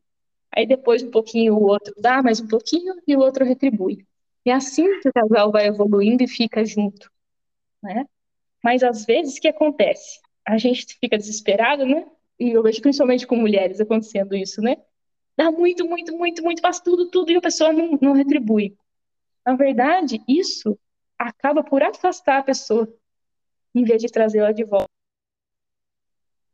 Aí 0.54 0.66
depois 0.66 1.02
um 1.02 1.10
pouquinho 1.10 1.54
o 1.54 1.62
outro 1.64 1.94
dá 1.98 2.22
mais 2.22 2.40
um 2.40 2.48
pouquinho 2.48 2.94
e 3.06 3.16
o 3.16 3.20
outro 3.20 3.44
retribui. 3.44 4.06
E 4.44 4.50
é 4.50 4.54
assim 4.54 5.00
que 5.00 5.08
o 5.08 5.12
casal 5.12 5.52
vai 5.52 5.66
evoluindo 5.66 6.22
e 6.22 6.28
fica 6.28 6.64
junto, 6.64 7.10
né? 7.82 8.06
Mas 8.62 8.82
às 8.82 9.04
vezes 9.04 9.36
o 9.36 9.40
que 9.40 9.48
acontece? 9.48 10.20
A 10.46 10.56
gente 10.58 10.96
fica 10.98 11.18
desesperado, 11.18 11.84
né? 11.84 12.06
E 12.38 12.50
eu 12.50 12.62
vejo 12.62 12.80
principalmente 12.80 13.26
com 13.26 13.36
mulheres 13.36 13.80
acontecendo 13.80 14.36
isso, 14.36 14.60
né? 14.60 14.76
Dá 15.36 15.50
muito, 15.50 15.86
muito, 15.86 16.16
muito, 16.16 16.42
muito, 16.42 16.60
faz 16.60 16.80
tudo, 16.80 17.10
tudo, 17.10 17.30
e 17.30 17.36
a 17.36 17.40
pessoa 17.40 17.72
não, 17.72 17.98
não 18.00 18.12
retribui. 18.12 18.76
Na 19.46 19.56
verdade, 19.56 20.22
isso 20.28 20.78
acaba 21.18 21.62
por 21.62 21.82
afastar 21.82 22.38
a 22.38 22.42
pessoa, 22.42 22.92
em 23.74 23.84
vez 23.84 24.02
de 24.02 24.08
trazê-la 24.08 24.52
de 24.52 24.64
volta. 24.64 24.88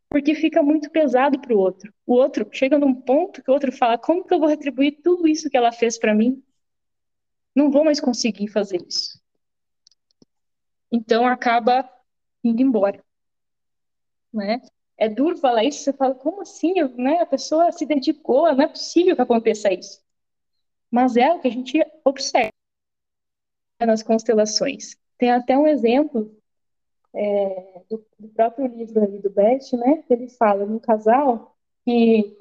Porque 0.08 0.34
fica 0.34 0.62
muito 0.62 0.90
pesado 0.90 1.40
para 1.40 1.52
o 1.52 1.58
outro. 1.58 1.92
O 2.06 2.14
outro 2.14 2.48
chega 2.52 2.78
num 2.78 2.94
ponto 2.94 3.42
que 3.42 3.50
o 3.50 3.54
outro 3.54 3.72
fala: 3.72 3.98
como 3.98 4.24
que 4.24 4.32
eu 4.32 4.38
vou 4.38 4.48
retribuir 4.48 5.00
tudo 5.02 5.26
isso 5.26 5.50
que 5.50 5.56
ela 5.56 5.72
fez 5.72 5.98
para 5.98 6.14
mim? 6.14 6.42
Não 7.54 7.70
vou 7.70 7.84
mais 7.84 8.00
conseguir 8.00 8.48
fazer 8.48 8.80
isso. 8.86 9.20
Então 10.90 11.26
acaba 11.26 11.88
indo 12.44 12.62
embora. 12.62 13.04
Né? 14.32 14.60
É 14.96 15.08
duro 15.08 15.36
falar 15.36 15.64
isso, 15.64 15.82
você 15.82 15.92
fala, 15.92 16.14
como 16.14 16.42
assim? 16.42 16.74
Né? 16.96 17.20
A 17.20 17.26
pessoa 17.26 17.72
se 17.72 17.84
dedicou, 17.84 18.54
não 18.54 18.64
é 18.64 18.68
possível 18.68 19.14
que 19.14 19.22
aconteça 19.22 19.72
isso. 19.72 20.02
Mas 20.90 21.16
é 21.16 21.32
o 21.32 21.40
que 21.40 21.48
a 21.48 21.50
gente 21.50 21.84
observa 22.04 22.52
nas 23.80 24.02
constelações. 24.02 24.96
Tem 25.18 25.30
até 25.30 25.58
um 25.58 25.66
exemplo 25.66 26.34
é, 27.12 27.82
do, 27.88 28.04
do, 28.18 28.28
próprio 28.28 28.66
livro 28.66 29.02
ali 29.02 29.18
do 29.18 29.30
Beth, 29.30 29.72
né? 29.74 30.02
Que 30.06 30.12
ele 30.12 30.28
fala 30.28 30.64
num 30.64 30.78
casal 30.78 31.56
que 31.84 32.36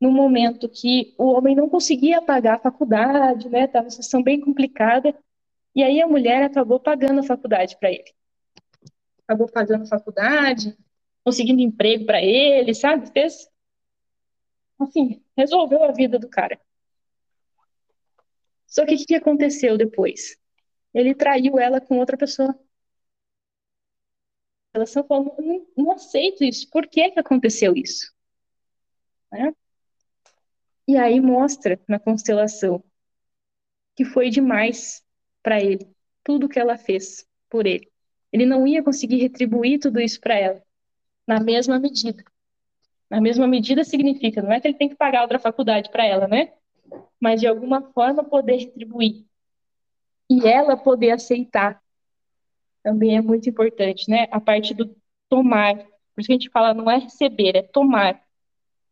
no 0.00 0.10
momento 0.10 0.68
que 0.68 1.14
o 1.16 1.26
homem 1.26 1.54
não 1.54 1.68
conseguia 1.68 2.20
pagar 2.20 2.56
a 2.56 2.60
faculdade, 2.60 3.48
né? 3.48 3.64
Estava 3.64 3.84
uma 3.84 3.90
situação 3.90 4.22
bem 4.22 4.40
complicada, 4.40 5.14
e 5.74 5.82
aí 5.82 6.00
a 6.02 6.08
mulher 6.08 6.42
acabou 6.42 6.80
pagando 6.80 7.20
a 7.20 7.24
faculdade 7.24 7.76
para 7.78 7.90
ele. 7.90 8.12
Acabou 9.26 9.48
pagando 9.48 9.84
a 9.84 9.86
faculdade, 9.86 10.76
conseguindo 11.24 11.60
emprego 11.60 12.06
para 12.06 12.22
ele, 12.22 12.74
sabe? 12.74 13.10
Fez, 13.12 13.48
assim, 14.78 15.22
resolveu 15.36 15.84
a 15.84 15.92
vida 15.92 16.18
do 16.18 16.28
cara. 16.28 16.60
Só 18.66 18.84
que 18.86 18.94
o 18.94 18.98
que 19.06 19.14
aconteceu 19.14 19.76
depois? 19.76 20.36
Ele 20.94 21.14
traiu 21.14 21.58
ela 21.58 21.80
com 21.80 21.98
outra 21.98 22.16
pessoa. 22.16 22.58
Ela 24.74 24.86
só 24.86 25.04
falou, 25.04 25.36
não, 25.38 25.66
não 25.76 25.92
aceito 25.92 26.42
isso. 26.42 26.68
Por 26.70 26.86
que 26.88 27.10
que 27.10 27.20
aconteceu 27.20 27.74
isso? 27.76 28.12
Né? 29.30 29.54
E 30.88 30.96
aí 30.96 31.20
mostra 31.20 31.80
na 31.86 31.98
constelação 31.98 32.82
que 33.94 34.04
foi 34.04 34.30
demais 34.30 35.04
para 35.42 35.60
ele, 35.60 35.86
tudo 36.24 36.48
que 36.48 36.58
ela 36.58 36.78
fez 36.78 37.26
por 37.50 37.66
ele. 37.66 37.90
Ele 38.32 38.46
não 38.46 38.66
ia 38.66 38.82
conseguir 38.82 39.18
retribuir 39.18 39.78
tudo 39.78 40.00
isso 40.00 40.18
para 40.18 40.34
ela 40.34 40.64
na 41.26 41.40
mesma 41.40 41.78
medida. 41.78 42.24
Na 43.08 43.20
mesma 43.20 43.46
medida 43.46 43.84
significa, 43.84 44.40
não 44.40 44.52
é 44.52 44.60
que 44.60 44.66
ele 44.66 44.76
tem 44.76 44.88
que 44.88 44.94
pagar 44.94 45.22
outra 45.22 45.38
faculdade 45.38 45.90
para 45.90 46.04
ela, 46.04 46.26
né? 46.26 46.52
Mas 47.20 47.40
de 47.40 47.46
alguma 47.46 47.82
forma 47.92 48.24
poder 48.24 48.56
retribuir. 48.56 49.26
E 50.30 50.46
ela 50.46 50.76
poder 50.76 51.10
aceitar. 51.10 51.80
Também 52.82 53.16
é 53.16 53.20
muito 53.20 53.48
importante, 53.48 54.08
né? 54.10 54.26
A 54.30 54.40
parte 54.40 54.72
do 54.72 54.96
tomar. 55.28 55.76
Por 55.76 56.20
isso 56.20 56.26
que 56.26 56.32
a 56.32 56.36
gente 56.36 56.50
fala, 56.50 56.74
não 56.74 56.90
é 56.90 56.98
receber, 56.98 57.54
é 57.54 57.62
tomar. 57.62 58.20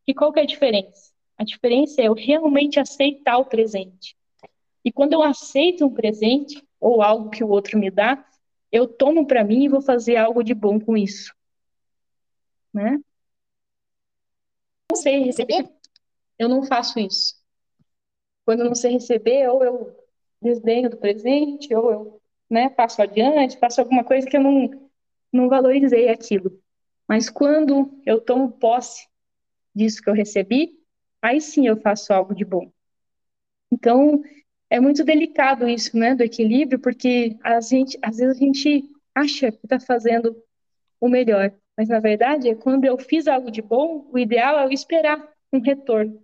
E 0.06 0.14
qual 0.14 0.32
que 0.32 0.40
é 0.40 0.42
a 0.42 0.46
diferença? 0.46 1.12
A 1.38 1.44
diferença 1.44 2.02
é 2.02 2.08
eu 2.08 2.14
realmente 2.14 2.78
aceitar 2.78 3.38
o 3.38 3.46
presente. 3.46 4.16
E 4.84 4.92
quando 4.92 5.14
eu 5.14 5.22
aceito 5.22 5.86
um 5.86 5.92
presente, 5.92 6.62
ou 6.78 7.02
algo 7.02 7.30
que 7.30 7.42
o 7.42 7.48
outro 7.48 7.78
me 7.78 7.90
dá, 7.90 8.22
eu 8.70 8.86
tomo 8.86 9.26
para 9.26 9.42
mim 9.42 9.64
e 9.64 9.68
vou 9.68 9.80
fazer 9.80 10.16
algo 10.16 10.42
de 10.42 10.54
bom 10.54 10.78
com 10.78 10.96
isso 10.96 11.34
né? 12.72 12.98
Não 14.90 14.96
sei 14.96 15.24
receber, 15.24 15.68
eu 16.38 16.48
não 16.48 16.64
faço 16.64 16.98
isso. 16.98 17.34
Quando 18.44 18.60
eu 18.60 18.66
não 18.66 18.74
sei 18.74 18.92
receber, 18.92 19.48
ou 19.48 19.62
eu 19.62 19.96
desdenho 20.42 20.90
do 20.90 20.96
presente, 20.96 21.74
ou 21.74 21.90
eu 21.90 22.22
né, 22.48 22.68
passo 22.68 23.00
adiante, 23.00 23.58
faço 23.58 23.80
alguma 23.80 24.02
coisa 24.02 24.26
que 24.26 24.36
eu 24.36 24.42
não, 24.42 24.90
não 25.32 25.48
valorizei 25.48 26.08
aquilo. 26.08 26.60
Mas 27.06 27.30
quando 27.30 28.00
eu 28.04 28.20
tomo 28.20 28.50
posse 28.52 29.06
disso 29.74 30.02
que 30.02 30.10
eu 30.10 30.14
recebi, 30.14 30.78
aí 31.22 31.40
sim 31.40 31.66
eu 31.66 31.76
faço 31.76 32.12
algo 32.12 32.34
de 32.34 32.44
bom. 32.44 32.70
Então, 33.70 34.22
é 34.68 34.80
muito 34.80 35.04
delicado 35.04 35.68
isso, 35.68 35.96
né, 35.96 36.14
do 36.14 36.22
equilíbrio, 36.22 36.78
porque 36.78 37.36
a 37.42 37.60
gente, 37.60 37.98
às 38.02 38.16
vezes 38.16 38.36
a 38.36 38.40
gente 38.40 38.84
acha 39.14 39.52
que 39.52 39.64
está 39.64 39.78
fazendo 39.78 40.36
o 41.00 41.08
melhor, 41.08 41.52
mas, 41.80 41.88
na 41.88 41.98
verdade, 41.98 42.54
quando 42.56 42.84
eu 42.84 42.98
fiz 42.98 43.26
algo 43.26 43.50
de 43.50 43.62
bom, 43.62 44.06
o 44.12 44.18
ideal 44.18 44.58
é 44.58 44.64
eu 44.66 44.70
esperar 44.70 45.18
um 45.50 45.60
retorno. 45.62 46.22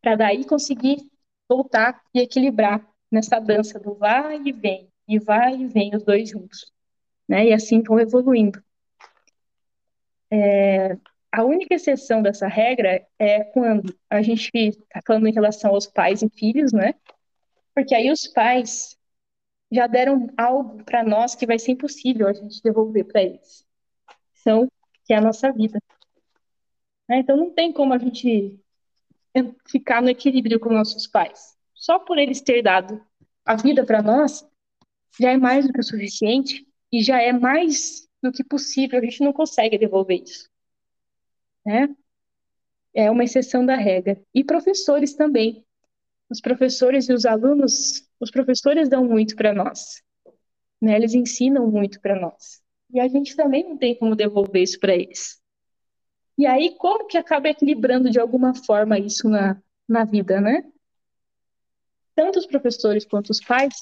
Para 0.00 0.14
daí 0.14 0.44
conseguir 0.44 1.10
voltar 1.48 2.00
e 2.14 2.20
equilibrar 2.20 2.88
nessa 3.10 3.40
dança 3.40 3.80
do 3.80 3.96
vai 3.96 4.40
e 4.44 4.52
vem, 4.52 4.88
e 5.08 5.18
vai 5.18 5.56
e 5.56 5.66
vem 5.66 5.90
os 5.92 6.04
dois 6.04 6.30
juntos. 6.30 6.72
Né? 7.28 7.48
E 7.48 7.52
assim 7.52 7.82
vão 7.82 7.98
evoluindo. 7.98 8.62
É, 10.30 10.96
a 11.32 11.42
única 11.42 11.74
exceção 11.74 12.22
dessa 12.22 12.46
regra 12.46 13.04
é 13.18 13.42
quando 13.42 13.92
a 14.08 14.22
gente 14.22 14.52
está 14.54 15.02
falando 15.04 15.26
em 15.26 15.32
relação 15.32 15.74
aos 15.74 15.88
pais 15.88 16.22
e 16.22 16.30
filhos, 16.30 16.72
né? 16.72 16.94
Porque 17.74 17.92
aí 17.92 18.08
os 18.08 18.28
pais 18.28 18.96
já 19.72 19.88
deram 19.88 20.28
algo 20.36 20.84
para 20.84 21.02
nós 21.02 21.34
que 21.34 21.44
vai 21.44 21.58
ser 21.58 21.72
impossível 21.72 22.28
a 22.28 22.32
gente 22.32 22.62
devolver 22.62 23.04
para 23.04 23.20
eles 23.20 23.66
são 24.48 24.66
que 25.04 25.12
é 25.12 25.16
a 25.16 25.20
nossa 25.20 25.52
vida. 25.52 25.78
Né? 27.08 27.18
Então 27.18 27.36
não 27.36 27.50
tem 27.50 27.72
como 27.72 27.92
a 27.92 27.98
gente 27.98 28.58
ficar 29.66 30.00
no 30.00 30.08
equilíbrio 30.08 30.58
com 30.58 30.72
nossos 30.72 31.06
pais. 31.06 31.56
Só 31.74 31.98
por 31.98 32.18
eles 32.18 32.40
ter 32.40 32.62
dado 32.62 33.04
a 33.44 33.54
vida 33.56 33.84
para 33.84 34.02
nós, 34.02 34.46
já 35.20 35.32
é 35.32 35.36
mais 35.36 35.66
do 35.66 35.72
que 35.72 35.80
o 35.80 35.84
suficiente 35.84 36.66
e 36.92 37.02
já 37.02 37.20
é 37.20 37.32
mais 37.32 38.08
do 38.22 38.32
que 38.32 38.42
possível. 38.42 38.98
A 38.98 39.02
gente 39.02 39.22
não 39.22 39.32
consegue 39.32 39.78
devolver 39.78 40.22
isso. 40.22 40.48
Né? 41.64 41.94
É 42.94 43.10
uma 43.10 43.24
exceção 43.24 43.64
da 43.64 43.76
regra. 43.76 44.20
E 44.34 44.42
professores 44.42 45.14
também. 45.14 45.64
Os 46.28 46.40
professores 46.40 47.08
e 47.08 47.12
os 47.12 47.24
alunos, 47.24 48.06
os 48.20 48.30
professores 48.30 48.88
dão 48.88 49.04
muito 49.04 49.36
para 49.36 49.54
nós. 49.54 50.02
Né? 50.80 50.96
Eles 50.96 51.14
ensinam 51.14 51.70
muito 51.70 52.00
para 52.00 52.18
nós. 52.18 52.62
E 52.90 53.00
a 53.00 53.08
gente 53.08 53.36
também 53.36 53.64
não 53.64 53.76
tem 53.76 53.94
como 53.94 54.16
devolver 54.16 54.62
isso 54.62 54.78
para 54.78 54.94
eles. 54.94 55.40
E 56.36 56.46
aí, 56.46 56.76
como 56.78 57.06
que 57.06 57.18
acaba 57.18 57.48
equilibrando 57.48 58.10
de 58.10 58.20
alguma 58.20 58.54
forma 58.54 58.98
isso 58.98 59.28
na, 59.28 59.60
na 59.88 60.04
vida, 60.04 60.40
né? 60.40 60.62
Tanto 62.14 62.38
os 62.38 62.46
professores 62.46 63.04
quanto 63.04 63.30
os 63.30 63.40
pais, 63.40 63.74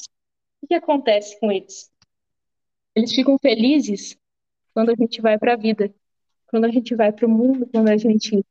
o 0.63 0.67
que 0.67 0.75
acontece 0.75 1.39
com 1.39 1.53
eles? 1.53 1.91
Eles 2.95 3.13
ficam 3.13 3.39
felizes 3.39 4.17
quando 4.73 4.91
a 4.91 4.95
gente 4.95 5.21
vai 5.21 5.39
para 5.39 5.53
a 5.53 5.57
vida, 5.57 5.95
quando 6.47 6.65
a 6.65 6.71
gente 6.71 6.95
vai 6.95 7.13
para 7.13 7.27
o 7.27 7.31
mundo, 7.31 7.67
quando 7.67 7.89
a 7.89 7.97
gente 7.97 8.45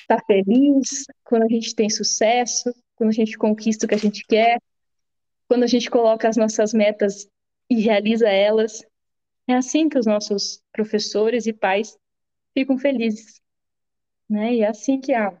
está 0.00 0.18
feliz, 0.26 1.04
quando 1.22 1.42
a 1.42 1.48
gente 1.48 1.74
tem 1.74 1.90
sucesso, 1.90 2.74
quando 2.96 3.10
a 3.10 3.14
gente 3.14 3.36
conquista 3.36 3.86
o 3.86 3.88
que 3.88 3.94
a 3.94 3.98
gente 3.98 4.24
quer, 4.26 4.60
quando 5.48 5.64
a 5.64 5.66
gente 5.66 5.90
coloca 5.90 6.28
as 6.28 6.36
nossas 6.36 6.72
metas 6.72 7.28
e 7.68 7.80
realiza 7.80 8.28
elas. 8.28 8.82
É 9.46 9.54
assim 9.54 9.88
que 9.88 9.98
os 9.98 10.06
nossos 10.06 10.62
professores 10.72 11.46
e 11.46 11.52
pais 11.52 11.98
ficam 12.54 12.78
felizes, 12.78 13.42
né? 14.28 14.54
E 14.54 14.60
é 14.62 14.68
assim 14.68 15.00
que 15.00 15.12
é, 15.12 15.40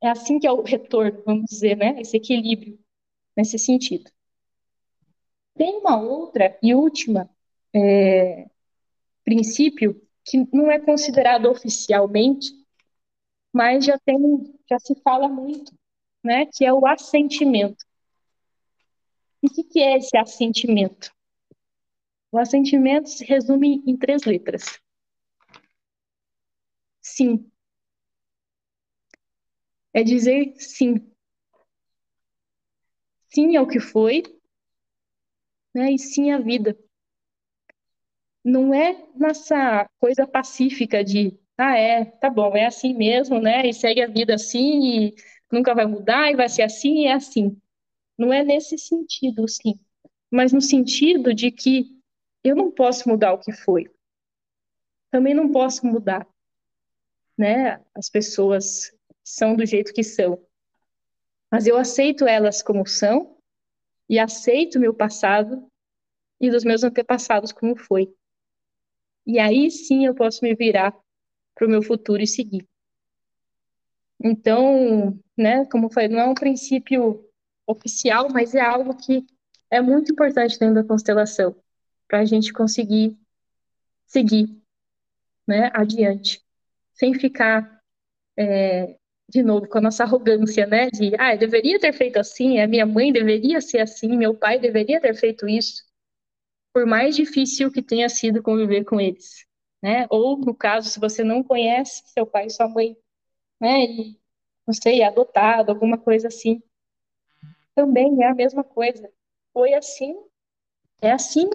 é 0.00 0.08
assim 0.08 0.38
que 0.38 0.46
é 0.46 0.52
o 0.52 0.62
retorno, 0.62 1.22
vamos 1.24 1.46
dizer, 1.46 1.76
né? 1.76 2.00
Esse 2.00 2.16
equilíbrio 2.16 2.78
nesse 3.36 3.58
sentido. 3.58 4.10
Tem 5.54 5.78
uma 5.78 6.00
outra 6.00 6.56
e 6.62 6.74
última 6.74 7.28
é, 7.74 8.48
princípio 9.24 10.00
que 10.24 10.46
não 10.52 10.70
é 10.70 10.78
considerado 10.78 11.46
oficialmente, 11.46 12.52
mas 13.52 13.84
já 13.84 13.98
tem, 13.98 14.18
já 14.68 14.78
se 14.78 14.94
fala 15.02 15.28
muito, 15.28 15.74
né? 16.22 16.46
Que 16.46 16.64
é 16.64 16.72
o 16.72 16.86
assentimento. 16.86 17.84
E 19.42 19.48
o 19.48 19.50
que, 19.50 19.64
que 19.64 19.80
é 19.80 19.96
esse 19.98 20.16
assentimento? 20.16 21.12
O 22.32 22.38
assentimento 22.38 23.08
se 23.08 23.24
resume 23.24 23.80
em 23.86 23.96
três 23.96 24.24
letras. 24.24 24.64
Sim. 27.00 27.52
É 29.94 30.02
dizer 30.04 30.52
sim. 30.58 31.00
Sim 33.34 33.56
ao 33.56 33.66
que 33.66 33.80
foi, 33.80 34.22
né? 35.74 35.92
E 35.92 35.98
sim 35.98 36.30
à 36.30 36.38
vida. 36.38 36.76
Não 38.44 38.74
é 38.74 38.96
nessa 39.14 39.88
coisa 40.00 40.26
pacífica 40.26 41.04
de, 41.04 41.38
ah, 41.56 41.76
é, 41.76 42.04
tá 42.04 42.28
bom, 42.28 42.56
é 42.56 42.66
assim 42.66 42.94
mesmo, 42.94 43.40
né? 43.40 43.66
E 43.66 43.72
segue 43.72 44.02
a 44.02 44.08
vida 44.08 44.34
assim, 44.34 45.06
e 45.08 45.14
nunca 45.50 45.74
vai 45.74 45.86
mudar, 45.86 46.30
e 46.30 46.36
vai 46.36 46.48
ser 46.48 46.62
assim, 46.62 47.02
e 47.04 47.06
é 47.06 47.12
assim. 47.12 47.56
Não 48.18 48.32
é 48.32 48.44
nesse 48.44 48.78
sentido, 48.78 49.48
sim. 49.48 49.80
Mas 50.30 50.52
no 50.52 50.60
sentido 50.62 51.34
de 51.34 51.50
que 51.52 51.86
eu 52.44 52.56
não 52.56 52.70
posso 52.70 53.08
mudar 53.08 53.32
o 53.32 53.38
que 53.38 53.52
foi. 53.52 53.90
Também 55.10 55.34
não 55.34 55.50
posso 55.50 55.86
mudar, 55.86 56.26
né? 57.36 57.80
As 57.94 58.08
pessoas 58.08 58.92
são 59.22 59.54
do 59.54 59.64
jeito 59.64 59.92
que 59.92 60.02
são. 60.02 60.42
Mas 61.50 61.66
eu 61.66 61.76
aceito 61.76 62.26
elas 62.26 62.62
como 62.62 62.86
são 62.86 63.36
e 64.08 64.18
aceito 64.18 64.80
meu 64.80 64.94
passado 64.94 65.70
e 66.40 66.50
dos 66.50 66.64
meus 66.64 66.82
antepassados 66.82 67.52
como 67.52 67.76
foi. 67.76 68.12
E 69.26 69.38
aí 69.38 69.70
sim 69.70 70.06
eu 70.06 70.14
posso 70.14 70.42
me 70.42 70.54
virar 70.54 70.96
para 71.54 71.66
o 71.66 71.70
meu 71.70 71.82
futuro 71.82 72.22
e 72.22 72.26
seguir. 72.26 72.66
Então, 74.24 75.18
né, 75.36 75.64
como 75.66 75.86
eu 75.86 75.90
falei, 75.90 76.08
não 76.08 76.18
é 76.18 76.24
um 76.26 76.34
princípio 76.34 77.28
oficial, 77.66 78.28
mas 78.30 78.54
é 78.54 78.60
algo 78.60 78.96
que 78.96 79.24
é 79.70 79.80
muito 79.80 80.12
importante 80.12 80.58
dentro 80.58 80.76
da 80.76 80.84
constelação 80.84 81.54
para 82.12 82.20
a 82.20 82.24
gente 82.26 82.52
conseguir 82.52 83.16
seguir, 84.04 84.62
né, 85.48 85.70
adiante, 85.72 86.44
sem 86.92 87.14
ficar 87.14 87.80
é, 88.36 88.98
de 89.26 89.42
novo 89.42 89.66
com 89.66 89.78
a 89.78 89.80
nossa 89.80 90.04
arrogância, 90.04 90.66
né, 90.66 90.90
de 90.90 91.16
ah, 91.18 91.32
eu 91.32 91.38
deveria 91.38 91.80
ter 91.80 91.94
feito 91.94 92.18
assim, 92.18 92.60
a 92.60 92.68
minha 92.68 92.84
mãe 92.84 93.10
deveria 93.10 93.62
ser 93.62 93.78
assim, 93.78 94.14
meu 94.14 94.34
pai 94.34 94.58
deveria 94.58 95.00
ter 95.00 95.14
feito 95.14 95.48
isso, 95.48 95.82
por 96.70 96.84
mais 96.84 97.16
difícil 97.16 97.72
que 97.72 97.80
tenha 97.80 98.10
sido 98.10 98.42
conviver 98.42 98.84
com 98.84 99.00
eles, 99.00 99.46
né? 99.82 100.06
Ou 100.10 100.36
no 100.36 100.54
caso, 100.54 100.90
se 100.90 101.00
você 101.00 101.24
não 101.24 101.42
conhece 101.42 102.02
seu 102.08 102.26
pai 102.26 102.48
e 102.48 102.50
sua 102.50 102.68
mãe, 102.68 102.94
né, 103.58 103.84
e 103.84 104.20
não 104.66 104.74
sei, 104.74 105.02
adotado, 105.02 105.72
alguma 105.72 105.96
coisa 105.96 106.28
assim, 106.28 106.62
também 107.74 108.22
é 108.22 108.28
a 108.28 108.34
mesma 108.34 108.62
coisa. 108.62 109.10
Foi 109.54 109.72
assim, 109.72 110.14
é 111.00 111.10
assim, 111.10 111.48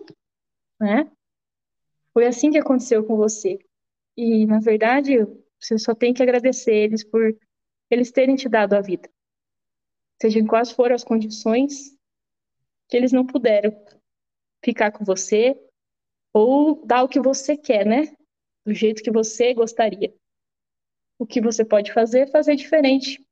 né? 0.79 1.09
Foi 2.13 2.25
assim 2.25 2.51
que 2.51 2.57
aconteceu 2.57 3.03
com 3.03 3.15
você. 3.15 3.59
E, 4.15 4.45
na 4.45 4.59
verdade, 4.59 5.17
você 5.59 5.77
só 5.77 5.93
tem 5.93 6.13
que 6.13 6.23
agradecer 6.23 6.73
eles 6.73 7.03
por 7.03 7.37
eles 7.89 8.11
terem 8.11 8.35
te 8.35 8.49
dado 8.49 8.73
a 8.73 8.81
vida. 8.81 9.09
Seja 10.21 10.39
em 10.39 10.47
quais 10.47 10.71
foram 10.71 10.95
as 10.95 11.03
condições 11.03 11.95
que 12.89 12.97
eles 12.97 13.11
não 13.11 13.25
puderam 13.25 13.71
ficar 14.63 14.91
com 14.91 15.05
você 15.05 15.59
ou 16.33 16.85
dar 16.85 17.03
o 17.03 17.09
que 17.09 17.19
você 17.19 17.55
quer, 17.55 17.85
né? 17.85 18.15
Do 18.65 18.73
jeito 18.73 19.03
que 19.03 19.11
você 19.11 19.53
gostaria. 19.53 20.13
O 21.19 21.25
que 21.25 21.41
você 21.41 21.63
pode 21.63 21.93
fazer 21.93 22.21
é 22.21 22.27
fazer 22.27 22.55
diferente 22.55 23.25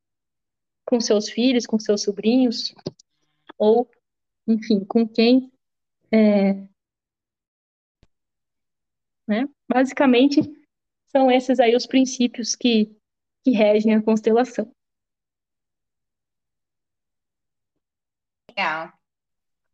com 0.86 1.00
seus 1.00 1.30
filhos, 1.30 1.66
com 1.66 1.80
seus 1.80 2.04
sobrinhos, 2.04 2.74
ou, 3.58 3.90
enfim, 4.48 4.86
com 4.86 5.08
quem. 5.08 5.52
É, 6.12 6.54
né? 9.28 9.48
Basicamente, 9.68 10.42
são 11.08 11.32
esses 11.32 11.60
aí 11.60 11.76
os 11.76 11.86
princípios 11.86 12.56
que, 12.56 12.96
que 13.44 13.52
regem 13.52 13.96
a 13.96 14.02
constelação. 14.02 14.72
Legal. 18.50 18.94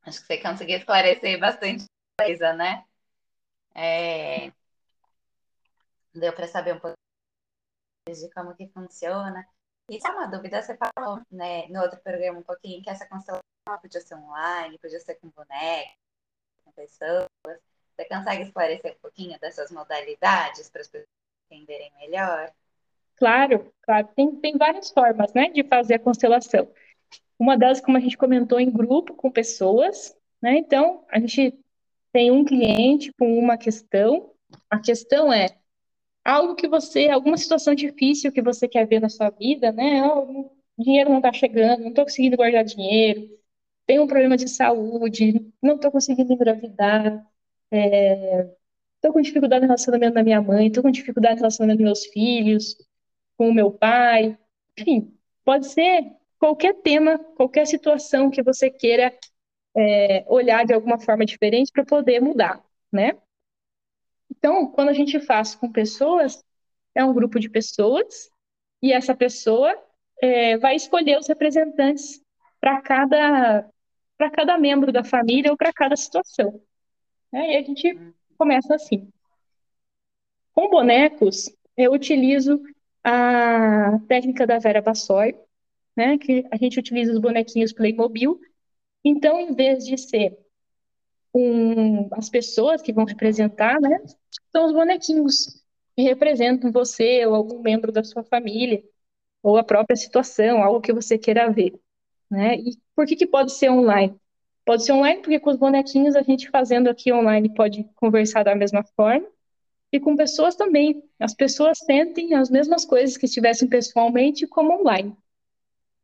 Acho 0.03 0.21
que 0.21 0.27
você 0.27 0.41
conseguiu 0.41 0.77
esclarecer 0.77 1.39
bastante 1.39 1.85
coisa, 2.19 2.53
né? 2.53 2.83
É... 3.75 4.51
Deu 6.13 6.33
para 6.33 6.47
saber 6.47 6.75
um 6.75 6.79
pouco 6.79 6.95
de 8.07 8.29
como 8.33 8.55
que 8.55 8.67
funciona. 8.69 9.47
Isso 9.89 10.07
é 10.07 10.11
uma 10.11 10.27
dúvida, 10.27 10.61
você 10.61 10.77
falou 10.77 11.21
né, 11.29 11.67
no 11.67 11.81
outro 11.81 11.99
programa 12.01 12.39
um 12.39 12.43
pouquinho 12.43 12.81
que 12.81 12.89
essa 12.89 13.07
constelação 13.07 13.41
podia 13.81 14.01
ser 14.01 14.15
online, 14.15 14.79
podia 14.79 14.99
ser 14.99 15.15
com 15.15 15.29
boneco, 15.29 15.97
com 16.63 16.71
pessoas. 16.71 17.30
Você 17.95 18.05
consegue 18.05 18.43
esclarecer 18.43 18.93
um 18.93 19.01
pouquinho 19.01 19.39
dessas 19.39 19.71
modalidades 19.71 20.69
para 20.69 20.81
as 20.81 20.87
pessoas 20.87 21.07
entenderem 21.49 21.91
melhor? 21.99 22.51
Claro, 23.15 23.71
claro. 23.83 24.09
Tem, 24.15 24.35
tem 24.37 24.57
várias 24.57 24.89
formas 24.89 25.33
né, 25.33 25.49
de 25.49 25.63
fazer 25.63 25.95
a 25.95 25.99
constelação. 25.99 26.67
Uma 27.37 27.57
delas, 27.57 27.81
como 27.81 27.97
a 27.97 27.99
gente 27.99 28.17
comentou, 28.17 28.59
em 28.59 28.71
grupo, 28.71 29.13
com 29.13 29.31
pessoas. 29.31 30.15
Né? 30.41 30.57
Então, 30.57 31.05
a 31.09 31.19
gente 31.19 31.57
tem 32.11 32.31
um 32.31 32.43
cliente 32.43 33.11
com 33.13 33.37
uma 33.37 33.57
questão. 33.57 34.31
A 34.69 34.79
questão 34.79 35.31
é 35.31 35.47
algo 36.23 36.55
que 36.55 36.67
você, 36.67 37.09
alguma 37.09 37.37
situação 37.37 37.73
difícil 37.73 38.31
que 38.31 38.41
você 38.41 38.67
quer 38.67 38.87
ver 38.87 38.99
na 38.99 39.09
sua 39.09 39.29
vida, 39.29 39.71
né? 39.71 40.03
Oh, 40.05 40.51
dinheiro 40.77 41.09
não 41.09 41.17
está 41.17 41.33
chegando, 41.33 41.81
não 41.81 41.89
estou 41.89 42.05
conseguindo 42.05 42.37
guardar 42.37 42.63
dinheiro, 42.63 43.29
tenho 43.85 44.03
um 44.03 44.07
problema 44.07 44.37
de 44.37 44.47
saúde, 44.47 45.51
não 45.61 45.75
estou 45.75 45.91
conseguindo 45.91 46.33
engravidar, 46.33 47.25
é, 47.71 48.49
com 49.01 49.21
dificuldade 49.21 49.61
no 49.61 49.67
relacionamento 49.67 50.13
da 50.13 50.23
minha 50.23 50.41
mãe, 50.41 50.67
estou 50.67 50.83
com 50.83 50.91
dificuldade 50.91 51.35
no 51.35 51.41
relacionamento 51.41 51.77
dos 51.77 51.85
meus 51.85 52.05
filhos, 52.07 52.75
com 53.37 53.49
o 53.49 53.53
meu 53.53 53.71
pai, 53.71 54.37
enfim, 54.77 55.17
pode 55.43 55.67
ser 55.67 56.11
qualquer 56.37 56.75
tema, 56.81 57.17
qualquer 57.35 57.65
situação 57.65 58.29
que 58.29 58.43
você 58.43 58.69
queira 58.69 59.13
é, 59.75 60.25
olhar 60.27 60.65
de 60.65 60.73
alguma 60.73 60.99
forma 60.99 61.25
diferente 61.25 61.71
para 61.71 61.85
poder 61.85 62.19
mudar, 62.19 62.63
né? 62.91 63.17
Então, 64.29 64.71
quando 64.71 64.89
a 64.89 64.93
gente 64.93 65.19
faz 65.19 65.55
com 65.55 65.71
pessoas, 65.71 66.43
é 66.95 67.03
um 67.03 67.13
grupo 67.13 67.39
de 67.39 67.49
pessoas 67.49 68.29
e 68.81 68.91
essa 68.91 69.15
pessoa 69.15 69.75
é, 70.21 70.57
vai 70.57 70.75
escolher 70.75 71.17
os 71.19 71.27
representantes 71.27 72.21
para 72.59 72.81
cada 72.81 73.69
para 74.17 74.29
cada 74.29 74.57
membro 74.57 74.91
da 74.91 75.03
família 75.03 75.49
ou 75.49 75.57
para 75.57 75.73
cada 75.73 75.95
situação. 75.95 76.61
Né? 77.31 77.53
E 77.53 77.57
a 77.57 77.63
gente 77.63 78.13
começa 78.37 78.75
assim. 78.75 79.07
Com 80.53 80.69
bonecos, 80.69 81.49
eu 81.77 81.93
utilizo 81.93 82.61
a 83.03 83.99
técnica 84.07 84.45
da 84.45 84.59
Vera 84.59 84.81
Bassoi, 84.81 85.35
né, 85.95 86.17
que 86.17 86.45
a 86.51 86.57
gente 86.57 86.79
utiliza 86.79 87.11
os 87.11 87.19
bonequinhos 87.19 87.73
Playmobil. 87.73 88.39
Então, 89.03 89.39
em 89.39 89.53
vez 89.53 89.85
de 89.85 89.97
ser 89.97 90.37
um, 91.33 92.09
as 92.13 92.29
pessoas 92.29 92.81
que 92.81 92.93
vão 92.93 93.05
representar, 93.05 93.79
né, 93.79 93.99
são 94.51 94.65
os 94.65 94.73
bonequinhos 94.73 95.63
que 95.95 96.03
representam 96.03 96.71
você 96.71 97.25
ou 97.25 97.35
algum 97.35 97.61
membro 97.61 97.91
da 97.91 98.03
sua 98.03 98.23
família, 98.23 98.83
ou 99.43 99.57
a 99.57 99.63
própria 99.63 99.95
situação, 99.95 100.63
algo 100.63 100.81
que 100.81 100.93
você 100.93 101.17
queira 101.17 101.51
ver. 101.51 101.73
Né? 102.29 102.57
E 102.57 102.77
por 102.95 103.05
que, 103.05 103.15
que 103.15 103.25
pode 103.25 103.51
ser 103.53 103.69
online? 103.69 104.15
Pode 104.65 104.85
ser 104.85 104.93
online 104.93 105.21
porque 105.21 105.39
com 105.39 105.49
os 105.49 105.57
bonequinhos 105.57 106.15
a 106.15 106.21
gente 106.21 106.49
fazendo 106.49 106.89
aqui 106.89 107.11
online 107.11 107.53
pode 107.53 107.83
conversar 107.95 108.43
da 108.43 108.55
mesma 108.55 108.83
forma, 108.95 109.27
e 109.91 109.99
com 109.99 110.15
pessoas 110.15 110.55
também. 110.55 111.03
As 111.19 111.33
pessoas 111.33 111.77
sentem 111.79 112.33
as 112.33 112.49
mesmas 112.49 112.85
coisas 112.85 113.17
que 113.17 113.25
estivessem 113.25 113.67
pessoalmente 113.67 114.47
como 114.47 114.79
online. 114.79 115.15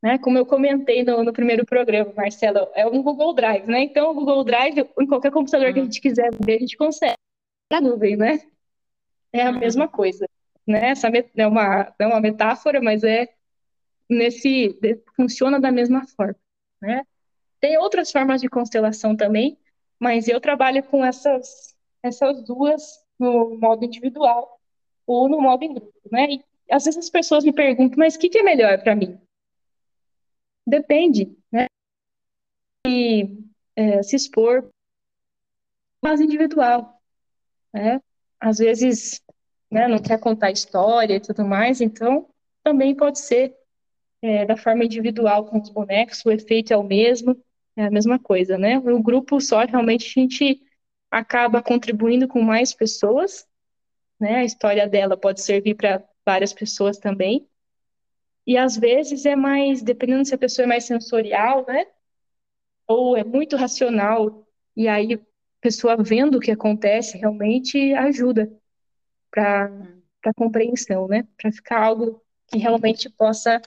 Né? 0.02 0.18
Como 0.18 0.38
eu 0.38 0.46
comentei 0.46 1.04
no, 1.04 1.24
no, 1.24 1.34
primeiro 1.34 1.66
programa, 1.66 2.14
Marcelo, 2.16 2.68
é 2.76 2.86
um 2.86 3.02
Google 3.02 3.34
Drive, 3.34 3.66
né? 3.66 3.82
Então, 3.82 4.12
o 4.12 4.14
Google 4.14 4.44
Drive, 4.44 4.86
em 5.00 5.08
qualquer 5.08 5.32
computador 5.32 5.74
que 5.74 5.80
a 5.80 5.84
gente 5.84 6.02
quiser 6.02 6.30
ver, 6.40 6.58
a 6.58 6.60
gente 6.60 6.78
consegue. 6.78 7.16
Na 7.72 7.82
nuvem, 7.82 8.16
né? 8.16 8.42
É 9.34 9.42
a 9.42 9.52
mesma 9.52 9.88
coisa. 9.88 10.28
Né? 10.66 10.90
Essa 10.90 11.08
é 11.08 11.48
uma, 11.48 11.94
é 11.98 12.08
uma 12.08 12.20
metáfora, 12.20 12.82
mas 12.82 13.04
é 13.04 13.28
nesse 14.10 14.78
funciona 15.16 15.60
da 15.60 15.72
mesma 15.72 16.06
forma, 16.08 16.36
né? 16.82 17.04
Tem 17.60 17.78
outras 17.78 18.12
formas 18.12 18.42
de 18.42 18.50
constelação 18.50 19.16
também, 19.16 19.58
mas 20.00 20.28
eu 20.28 20.40
trabalho 20.40 20.84
com 20.84 21.04
essas 21.04 21.76
essas 22.04 22.44
duas 22.44 23.04
no 23.20 23.58
modo 23.58 23.84
individual 23.84 24.60
ou 25.06 25.28
no 25.28 25.42
modo 25.42 25.64
em 25.64 25.74
grupo, 25.74 25.94
né? 26.12 26.28
E 26.34 26.44
às 26.70 26.86
vezes 26.86 27.06
as 27.06 27.10
pessoas 27.10 27.44
me 27.44 27.54
perguntam, 27.54 27.98
mas 27.98 28.16
o 28.16 28.20
que, 28.20 28.30
que 28.30 28.40
é 28.40 28.44
melhor 28.44 28.82
para 28.82 28.96
mim? 28.96 29.20
Depende, 30.66 31.36
né? 31.52 31.66
E 32.86 33.38
é, 33.76 34.04
se 34.04 34.16
expor 34.16 34.70
mais 36.04 36.22
individual, 36.22 37.02
né? 37.74 38.02
Às 38.40 38.60
vezes, 38.60 39.22
né, 39.72 39.88
não 39.88 40.00
quer 40.00 40.20
contar 40.20 40.52
história 40.52 41.16
e 41.16 41.20
tudo 41.20 41.44
mais, 41.44 41.82
então 41.82 42.30
também 42.64 42.94
pode 42.94 43.20
ser 43.20 43.56
é, 44.22 44.46
da 44.46 44.58
forma 44.58 44.86
individual 44.86 45.46
com 45.46 45.60
os 45.60 45.70
bonecos, 45.70 46.24
o 46.26 46.32
efeito 46.32 46.72
é 46.74 46.78
o 46.78 46.84
mesmo, 46.84 47.36
é 47.78 47.86
a 47.86 47.92
mesma 47.92 48.18
coisa, 48.18 48.58
né? 48.58 48.80
O 48.80 49.02
grupo 49.02 49.40
só 49.40 49.64
realmente 49.64 50.08
a 50.08 50.22
gente 50.22 50.62
acaba 51.12 51.62
contribuindo 51.62 52.28
com 52.28 52.42
mais 52.42 52.74
pessoas, 52.74 53.48
né? 54.20 54.38
A 54.38 54.44
história 54.44 54.88
dela 54.88 55.16
pode 55.16 55.42
servir 55.42 55.76
para 55.76 56.04
várias 56.26 56.52
pessoas 56.52 56.98
também. 56.98 57.48
E 58.46 58.58
às 58.58 58.76
vezes 58.76 59.26
é 59.26 59.36
mais, 59.36 59.84
dependendo 59.84 60.26
se 60.26 60.34
a 60.34 60.38
pessoa 60.38 60.66
é 60.66 60.68
mais 60.68 60.86
sensorial, 60.86 61.66
né? 61.68 61.86
Ou 62.88 63.16
é 63.16 63.24
muito 63.24 63.56
racional, 63.56 64.48
e 64.76 64.88
aí 64.88 65.14
a 65.14 65.20
pessoa 65.62 65.98
vendo 65.98 66.38
o 66.38 66.40
que 66.40 66.52
acontece 66.52 67.18
realmente 67.18 67.94
ajuda 67.94 68.52
para 69.30 69.72
a 70.26 70.34
compreensão, 70.34 71.08
né? 71.08 71.28
Para 71.38 71.52
ficar 71.52 71.84
algo 71.84 72.24
que 72.48 72.58
realmente 72.58 73.10
possa 73.10 73.62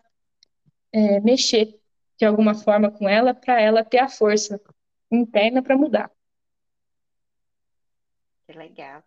é, 0.93 1.21
mexer 1.21 1.80
de 2.21 2.27
alguma 2.27 2.55
forma 2.55 2.91
com 2.91 3.09
ela, 3.09 3.33
para 3.33 3.59
ela 3.59 3.83
ter 3.83 3.99
a 3.99 4.07
força 4.07 4.61
interna 5.11 5.63
para 5.63 5.75
mudar. 5.75 6.11
Que 8.47 8.53
legal. 8.53 9.03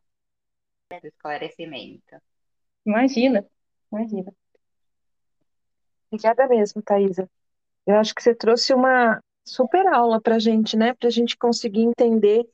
Do 0.90 1.08
esclarecimento. 1.08 2.18
Imagina, 2.84 3.46
imagina. 3.92 4.34
Obrigada 6.10 6.48
mesmo, 6.48 6.82
Thaisa. 6.82 7.30
Eu 7.86 7.98
acho 7.98 8.16
que 8.16 8.24
você 8.24 8.34
trouxe 8.34 8.74
uma 8.74 9.22
super 9.46 9.86
aula 9.88 10.20
para 10.20 10.36
a 10.36 10.40
gente, 10.40 10.76
né? 10.76 10.96
Para 10.96 11.08
a 11.08 11.12
gente 11.12 11.38
conseguir 11.38 11.82
entender 11.84 12.50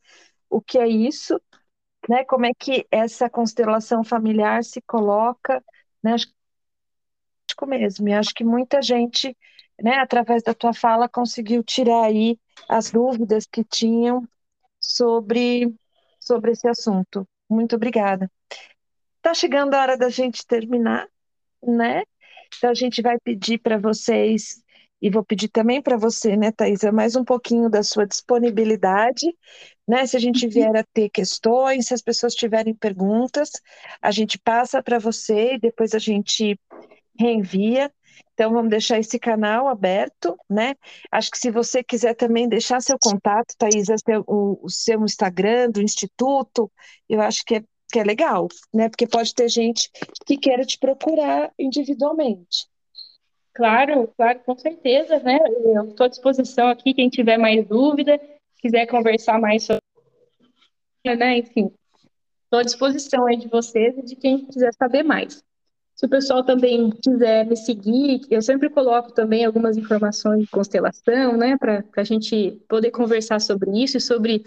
o 0.50 0.60
que 0.62 0.78
é 0.78 0.88
isso, 0.88 1.42
né? 2.10 2.26
Como 2.26 2.46
é 2.46 2.52
que 2.54 2.86
essa 2.92 3.30
constelação 3.30 4.04
familiar 4.04 4.62
se 4.66 4.82
coloca, 4.82 5.64
né? 6.04 6.16
Acho 6.16 6.28
mesmo. 7.66 8.10
E 8.10 8.14
acho 8.14 8.34
que 8.34 8.44
muita 8.44 8.82
gente, 8.82 9.36
né, 9.82 9.96
através 9.98 10.44
da 10.44 10.54
tua 10.54 10.74
fala, 10.74 11.10
conseguiu 11.10 11.64
tirar 11.64 12.06
aí 12.06 12.38
as 12.68 12.92
dúvidas 12.92 13.46
que 13.46 13.64
tinham 13.64 14.28
sobre, 14.80 15.74
sobre 16.20 16.52
esse 16.52 16.68
assunto. 16.68 17.28
Muito 17.50 17.76
obrigada. 17.76 18.32
Está 19.18 19.34
chegando 19.34 19.74
a 19.74 19.82
hora 19.82 19.98
da 19.98 20.10
gente 20.10 20.46
terminar, 20.46 21.08
né? 21.62 22.04
Então 22.58 22.70
a 22.70 22.74
gente 22.74 23.02
vai 23.02 23.18
pedir 23.20 23.60
para 23.60 23.78
vocês, 23.78 24.64
e 25.02 25.10
vou 25.10 25.24
pedir 25.24 25.48
também 25.48 25.82
para 25.82 25.98
você, 25.98 26.36
né, 26.36 26.52
Thaisa, 26.52 26.92
mais 26.92 27.16
um 27.16 27.24
pouquinho 27.24 27.70
da 27.70 27.84
sua 27.84 28.06
disponibilidade, 28.06 29.34
né? 29.88 30.06
Se 30.06 30.18
a 30.18 30.20
gente 30.20 30.46
uhum. 30.46 30.52
vier 30.52 30.76
a 30.76 30.84
ter 30.94 31.10
questões, 31.10 31.88
se 31.88 31.94
as 31.94 32.02
pessoas 32.02 32.36
tiverem 32.36 32.74
perguntas, 32.74 33.50
a 34.02 34.12
gente 34.12 34.38
passa 34.38 34.84
para 34.84 35.00
você 35.00 35.54
e 35.54 35.60
depois 35.60 35.94
a 35.94 36.00
gente 36.00 36.60
reenvia. 37.18 37.92
Então, 38.34 38.52
vamos 38.52 38.70
deixar 38.70 39.00
esse 39.00 39.20
canal 39.20 39.68
aberto, 39.68 40.38
né? 40.50 40.76
Acho 41.12 41.32
que 41.32 41.38
se 41.38 41.52
você 41.52 41.84
quiser 41.84 42.14
também 42.14 42.48
deixar 42.48 42.82
seu 42.82 42.98
contato, 43.00 43.56
Thaís, 43.58 43.88
o, 44.26 44.60
o 44.66 44.70
seu 44.70 45.04
Instagram 45.04 45.70
do 45.70 45.82
Instituto, 45.82 46.72
eu 47.10 47.22
acho 47.22 47.44
que 47.46 47.56
é, 47.56 47.64
que 47.92 48.00
é 48.00 48.04
legal, 48.04 48.48
né? 48.74 48.90
Porque 48.90 49.08
pode 49.08 49.34
ter 49.34 49.50
gente 49.50 49.90
que 50.26 50.38
queira 50.38 50.64
te 50.64 50.78
procurar 50.78 51.52
individualmente. 51.60 52.68
Claro, 53.54 54.08
claro, 54.16 54.40
com 54.46 54.58
certeza, 54.58 55.20
né? 55.20 55.38
Eu 55.66 55.90
estou 55.90 56.06
à 56.06 56.10
disposição 56.10 56.70
aqui, 56.70 56.94
quem 56.94 57.10
tiver 57.10 57.38
mais 57.38 57.68
dúvida, 57.68 58.20
quiser 58.62 58.86
conversar 58.86 59.40
mais 59.40 59.64
sobre, 59.64 59.82
né? 61.06 61.40
Enfim, 61.40 61.72
estou 62.44 62.60
à 62.60 62.64
disposição 62.64 63.26
aí 63.26 63.36
de 63.36 63.50
vocês 63.50 63.98
e 63.98 64.02
de 64.02 64.16
quem 64.16 64.46
quiser 64.46 64.74
saber 64.74 65.04
mais. 65.04 65.44
Se 66.00 66.06
o 66.06 66.10
pessoal 66.10 66.42
também 66.46 66.92
quiser 66.92 67.46
me 67.46 67.58
seguir, 67.58 68.22
eu 68.30 68.42
sempre 68.42 68.70
coloco 68.70 69.12
também 69.12 69.44
algumas 69.44 69.76
informações 69.76 70.44
de 70.46 70.48
constelação, 70.48 71.36
né, 71.36 71.58
para 71.58 71.84
a 71.98 72.04
gente 72.06 72.52
poder 72.70 72.90
conversar 72.90 73.42
sobre 73.42 73.84
isso 73.84 73.98
e 73.98 74.00
sobre 74.00 74.46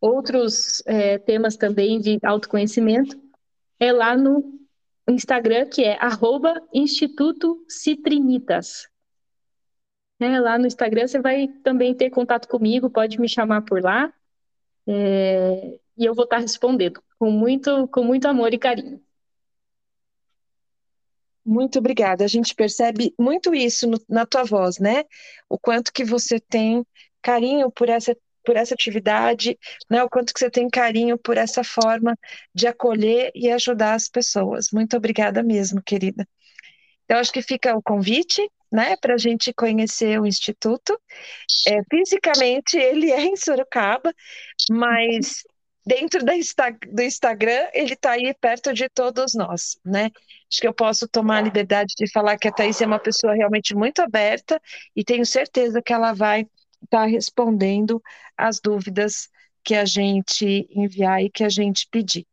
outros 0.00 0.84
é, 0.86 1.18
temas 1.18 1.56
também 1.56 1.98
de 1.98 2.20
autoconhecimento. 2.22 3.20
É 3.80 3.92
lá 3.92 4.16
no 4.16 4.56
Instagram, 5.08 5.66
que 5.66 5.82
é 5.82 5.98
Instituto 6.72 7.64
Citrinitas. 7.68 8.88
É, 10.20 10.38
lá 10.38 10.56
no 10.56 10.68
Instagram 10.68 11.08
você 11.08 11.20
vai 11.20 11.48
também 11.64 11.92
ter 11.92 12.08
contato 12.10 12.46
comigo, 12.46 12.88
pode 12.88 13.20
me 13.20 13.28
chamar 13.28 13.62
por 13.62 13.82
lá. 13.82 14.14
É, 14.86 15.76
e 15.98 16.04
eu 16.04 16.14
vou 16.14 16.22
estar 16.22 16.38
respondendo 16.38 17.02
com 17.18 17.32
muito, 17.32 17.88
com 17.88 18.04
muito 18.04 18.28
amor 18.28 18.54
e 18.54 18.58
carinho. 18.58 19.02
Muito 21.44 21.78
obrigada. 21.78 22.24
A 22.24 22.28
gente 22.28 22.54
percebe 22.54 23.14
muito 23.18 23.54
isso 23.54 23.86
no, 23.86 23.98
na 24.08 24.24
tua 24.24 24.44
voz, 24.44 24.78
né? 24.78 25.04
O 25.48 25.58
quanto 25.58 25.92
que 25.92 26.04
você 26.04 26.40
tem 26.40 26.84
carinho 27.22 27.70
por 27.70 27.88
essa 27.88 28.16
por 28.46 28.56
essa 28.56 28.74
atividade, 28.74 29.58
né? 29.90 30.04
O 30.04 30.08
quanto 30.08 30.32
que 30.34 30.38
você 30.38 30.50
tem 30.50 30.68
carinho 30.68 31.16
por 31.16 31.38
essa 31.38 31.64
forma 31.64 32.14
de 32.54 32.66
acolher 32.66 33.32
e 33.34 33.50
ajudar 33.50 33.94
as 33.94 34.08
pessoas. 34.08 34.68
Muito 34.70 34.96
obrigada 34.96 35.42
mesmo, 35.42 35.82
querida. 35.82 36.28
Então, 37.04 37.18
acho 37.18 37.32
que 37.32 37.42
fica 37.42 37.76
o 37.76 37.82
convite, 37.82 38.46
né, 38.72 38.96
para 38.96 39.14
a 39.14 39.18
gente 39.18 39.52
conhecer 39.52 40.20
o 40.20 40.26
Instituto. 40.26 40.98
É, 41.68 41.80
fisicamente, 41.90 42.76
ele 42.76 43.10
é 43.10 43.22
em 43.22 43.36
Sorocaba, 43.36 44.12
mas 44.70 45.42
dentro 45.84 46.20
Insta, 46.34 46.76
do 46.90 47.02
Instagram, 47.02 47.68
ele 47.72 47.94
está 47.94 48.12
aí 48.12 48.34
perto 48.40 48.72
de 48.72 48.88
todos 48.88 49.34
nós, 49.34 49.78
né? 49.84 50.10
Acho 50.50 50.60
que 50.60 50.68
eu 50.68 50.74
posso 50.74 51.06
tomar 51.08 51.38
a 51.38 51.42
liberdade 51.42 51.94
de 51.96 52.10
falar 52.10 52.38
que 52.38 52.48
a 52.48 52.52
Thaís 52.52 52.80
é 52.80 52.86
uma 52.86 52.98
pessoa 52.98 53.34
realmente 53.34 53.74
muito 53.74 54.00
aberta 54.00 54.60
e 54.96 55.04
tenho 55.04 55.26
certeza 55.26 55.82
que 55.82 55.92
ela 55.92 56.12
vai 56.12 56.42
estar 56.82 57.00
tá 57.02 57.06
respondendo 57.06 58.02
as 58.36 58.60
dúvidas 58.60 59.28
que 59.62 59.74
a 59.74 59.84
gente 59.84 60.66
enviar 60.70 61.22
e 61.22 61.30
que 61.30 61.44
a 61.44 61.48
gente 61.48 61.88
pedir. 61.90 62.26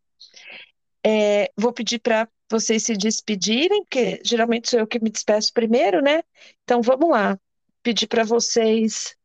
É, 1.04 1.50
vou 1.58 1.74
pedir 1.74 2.00
para 2.00 2.28
vocês 2.50 2.84
se 2.84 2.94
despedirem, 2.96 3.84
porque 3.84 4.22
geralmente 4.24 4.70
sou 4.70 4.80
eu 4.80 4.88
que 4.88 5.00
me 5.00 5.10
despeço 5.10 5.54
primeiro, 5.54 6.02
né? 6.02 6.22
Então 6.64 6.82
vamos 6.82 7.10
lá, 7.10 7.40
pedir 7.82 8.08
para 8.08 8.24
vocês 8.24 9.16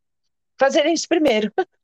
fazerem 0.59 0.95
isso 0.95 1.09
primeiro. 1.09 1.53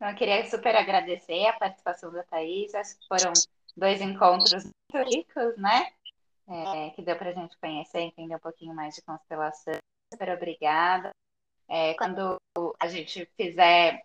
Então, 0.00 0.08
eu 0.08 0.16
queria 0.16 0.48
super 0.48 0.74
agradecer 0.74 1.46
a 1.46 1.52
participação 1.52 2.10
da 2.10 2.22
Thaís. 2.22 2.74
Acho 2.74 2.98
que 2.98 3.06
foram 3.06 3.34
dois 3.76 4.00
encontros 4.00 4.64
muito 4.64 5.10
ricos, 5.10 5.58
né? 5.58 5.92
É, 6.48 6.88
que 6.90 7.02
deu 7.02 7.14
para 7.16 7.28
a 7.28 7.34
gente 7.34 7.54
conhecer, 7.58 8.00
entender 8.00 8.34
um 8.34 8.38
pouquinho 8.38 8.74
mais 8.74 8.94
de 8.94 9.02
constelação. 9.02 9.74
Super 10.10 10.30
obrigada. 10.30 11.10
É, 11.68 11.92
quando 11.92 12.40
a 12.80 12.88
gente 12.88 13.26
fizer, 13.36 14.02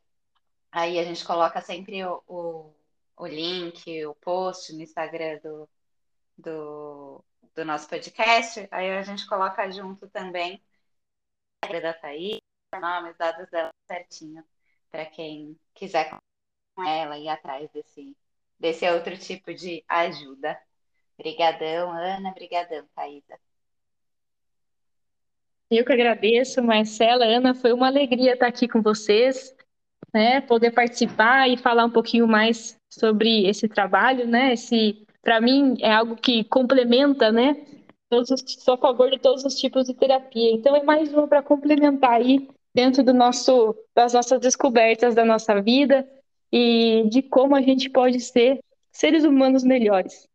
aí 0.70 1.00
a 1.00 1.04
gente 1.06 1.24
coloca 1.24 1.62
sempre 1.62 2.04
o, 2.04 2.22
o, 2.28 2.76
o 3.16 3.26
link, 3.26 4.06
o 4.06 4.14
post 4.16 4.74
no 4.74 4.82
Instagram 4.82 5.40
do, 5.42 5.70
do, 6.38 7.24
do 7.56 7.64
nosso 7.64 7.88
podcast. 7.88 8.68
Aí 8.70 8.92
a 8.98 9.02
gente 9.02 9.26
coloca 9.28 9.72
junto 9.72 10.10
também 10.10 10.62
Instagram 11.64 11.82
da 11.82 11.94
Thaís, 11.94 12.40
nomes, 12.82 13.16
dados 13.16 13.50
dela 13.50 13.72
certinho, 13.88 14.44
para 14.96 15.06
quem 15.06 15.58
quiser 15.74 16.10
com 16.74 16.84
ela 16.88 17.20
ir 17.20 17.28
atrás 17.28 17.70
desse, 17.72 18.16
desse 18.58 18.90
outro 18.90 19.18
tipo 19.18 19.54
de 19.54 19.84
ajuda. 19.90 20.58
Obrigadão, 21.20 21.92
Ana. 21.92 22.30
Obrigadão, 22.30 22.86
Thaisa. 22.96 23.38
Eu 25.70 25.84
que 25.84 25.92
agradeço, 25.92 26.64
Marcela, 26.64 27.26
Ana, 27.26 27.54
foi 27.54 27.74
uma 27.74 27.88
alegria 27.88 28.34
estar 28.34 28.48
aqui 28.48 28.70
com 28.70 28.82
vocês, 28.82 29.54
né? 30.14 30.40
Poder 30.40 30.72
participar 30.72 31.50
e 31.50 31.58
falar 31.58 31.84
um 31.84 31.92
pouquinho 31.92 32.26
mais 32.26 32.80
sobre 32.90 33.46
esse 33.50 33.68
trabalho, 33.68 34.26
né? 34.26 34.54
Esse, 34.54 35.06
para 35.22 35.42
mim, 35.42 35.76
é 35.82 35.92
algo 35.92 36.16
que 36.16 36.46
complementa, 36.46 37.34
né? 37.34 37.66
Todos 38.08 38.30
os, 38.32 38.42
sou 38.64 38.76
a 38.76 38.78
favor 38.78 39.10
de 39.10 39.20
todos 39.20 39.44
os 39.44 39.56
tipos 39.56 39.88
de 39.88 39.94
terapia. 39.94 40.54
Então, 40.54 40.74
é 40.74 40.84
mais 40.84 41.14
uma 41.14 41.28
para 41.28 41.44
complementar 41.44 42.14
aí 42.14 42.48
dentro 42.76 43.02
do 43.02 43.14
nosso, 43.14 43.74
das 43.96 44.12
nossas 44.12 44.38
descobertas 44.42 45.16
da 45.16 45.24
nossa 45.24 45.62
vida 45.62 46.06
e 46.52 47.08
de 47.10 47.22
como 47.22 47.56
a 47.56 47.62
gente 47.62 47.90
pode 47.90 48.20
ser 48.20 48.60
seres 48.92 49.24
humanos 49.24 49.64
melhores, 49.64 50.28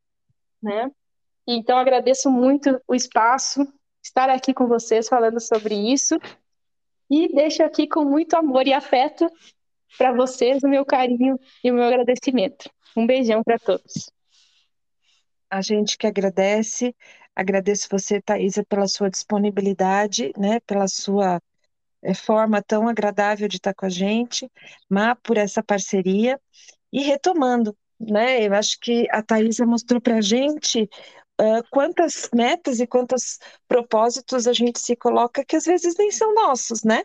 né? 0.62 0.90
Então, 1.46 1.76
agradeço 1.76 2.30
muito 2.30 2.80
o 2.88 2.94
espaço, 2.94 3.70
estar 4.02 4.30
aqui 4.30 4.54
com 4.54 4.66
vocês 4.66 5.06
falando 5.06 5.38
sobre 5.38 5.74
isso. 5.74 6.18
E 7.10 7.28
deixo 7.34 7.62
aqui 7.62 7.86
com 7.86 8.04
muito 8.04 8.34
amor 8.34 8.66
e 8.66 8.72
afeto 8.72 9.30
para 9.98 10.12
vocês 10.12 10.62
o 10.62 10.68
meu 10.68 10.84
carinho 10.84 11.38
e 11.62 11.70
o 11.70 11.74
meu 11.74 11.84
agradecimento. 11.84 12.70
Um 12.96 13.06
beijão 13.06 13.42
para 13.42 13.58
todos. 13.58 14.10
A 15.50 15.60
gente 15.60 15.98
que 15.98 16.06
agradece, 16.06 16.94
agradeço 17.34 17.88
você, 17.90 18.22
Thaisa, 18.22 18.64
pela 18.64 18.86
sua 18.86 19.10
disponibilidade, 19.10 20.32
né, 20.38 20.60
pela 20.60 20.86
sua 20.86 21.40
forma 22.14 22.62
tão 22.62 22.88
agradável 22.88 23.48
de 23.48 23.56
estar 23.56 23.74
com 23.74 23.86
a 23.86 23.90
gente, 23.90 24.50
Má, 24.88 25.14
por 25.16 25.36
essa 25.36 25.62
parceria. 25.62 26.40
E 26.92 27.02
retomando, 27.02 27.76
né, 27.98 28.46
eu 28.46 28.54
acho 28.54 28.78
que 28.80 29.06
a 29.10 29.22
Thaisa 29.22 29.66
mostrou 29.66 30.00
para 30.00 30.16
a 30.16 30.20
gente 30.20 30.88
uh, 31.40 31.62
quantas 31.70 32.28
metas 32.34 32.80
e 32.80 32.86
quantos 32.86 33.38
propósitos 33.68 34.46
a 34.46 34.52
gente 34.52 34.80
se 34.80 34.96
coloca 34.96 35.44
que 35.44 35.56
às 35.56 35.64
vezes 35.64 35.94
nem 35.98 36.10
são 36.10 36.34
nossos, 36.34 36.82
né? 36.84 37.02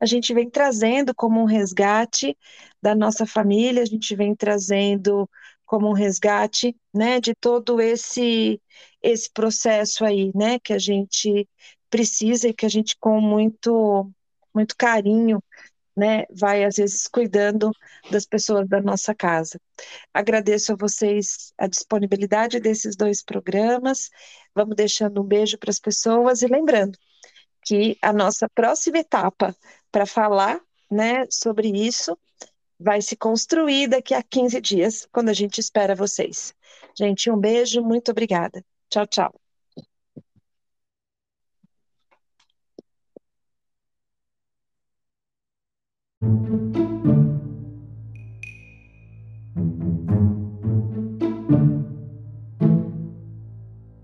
A 0.00 0.06
gente 0.06 0.34
vem 0.34 0.50
trazendo 0.50 1.14
como 1.14 1.40
um 1.40 1.44
resgate 1.44 2.36
da 2.82 2.94
nossa 2.94 3.26
família, 3.26 3.82
a 3.82 3.86
gente 3.86 4.14
vem 4.14 4.34
trazendo 4.34 5.28
como 5.64 5.88
um 5.88 5.92
resgate, 5.92 6.76
né, 6.92 7.20
de 7.20 7.34
todo 7.34 7.80
esse 7.80 8.60
esse 9.02 9.30
processo 9.30 10.04
aí, 10.04 10.30
né, 10.34 10.58
que 10.58 10.72
a 10.72 10.78
gente 10.78 11.48
precisa 11.90 12.48
e 12.48 12.54
que 12.54 12.66
a 12.66 12.68
gente 12.68 12.96
com 12.98 13.20
muito 13.20 14.10
muito 14.54 14.76
carinho 14.76 15.42
né, 15.96 16.24
vai 16.30 16.64
às 16.64 16.76
vezes 16.76 17.06
cuidando 17.06 17.70
das 18.10 18.26
pessoas 18.26 18.68
da 18.68 18.80
nossa 18.80 19.14
casa. 19.14 19.60
Agradeço 20.12 20.72
a 20.72 20.76
vocês 20.76 21.52
a 21.56 21.66
disponibilidade 21.66 22.58
desses 22.60 22.96
dois 22.96 23.22
programas. 23.22 24.10
Vamos 24.54 24.76
deixando 24.76 25.22
um 25.22 25.24
beijo 25.24 25.58
para 25.58 25.70
as 25.70 25.78
pessoas 25.78 26.42
e 26.42 26.46
lembrando 26.46 26.98
que 27.64 27.96
a 28.02 28.12
nossa 28.12 28.48
próxima 28.48 28.98
etapa 28.98 29.56
para 29.90 30.06
falar, 30.06 30.60
né, 30.90 31.26
sobre 31.30 31.68
isso 31.68 32.18
vai 32.78 33.00
se 33.00 33.16
construir 33.16 33.88
daqui 33.88 34.14
a 34.14 34.22
15 34.22 34.60
dias, 34.60 35.08
quando 35.12 35.28
a 35.28 35.32
gente 35.32 35.58
espera 35.60 35.94
vocês. 35.94 36.54
Gente, 36.98 37.30
um 37.30 37.38
beijo, 37.38 37.82
muito 37.82 38.10
obrigada. 38.10 38.64
Tchau, 38.90 39.06
tchau. 39.06 39.43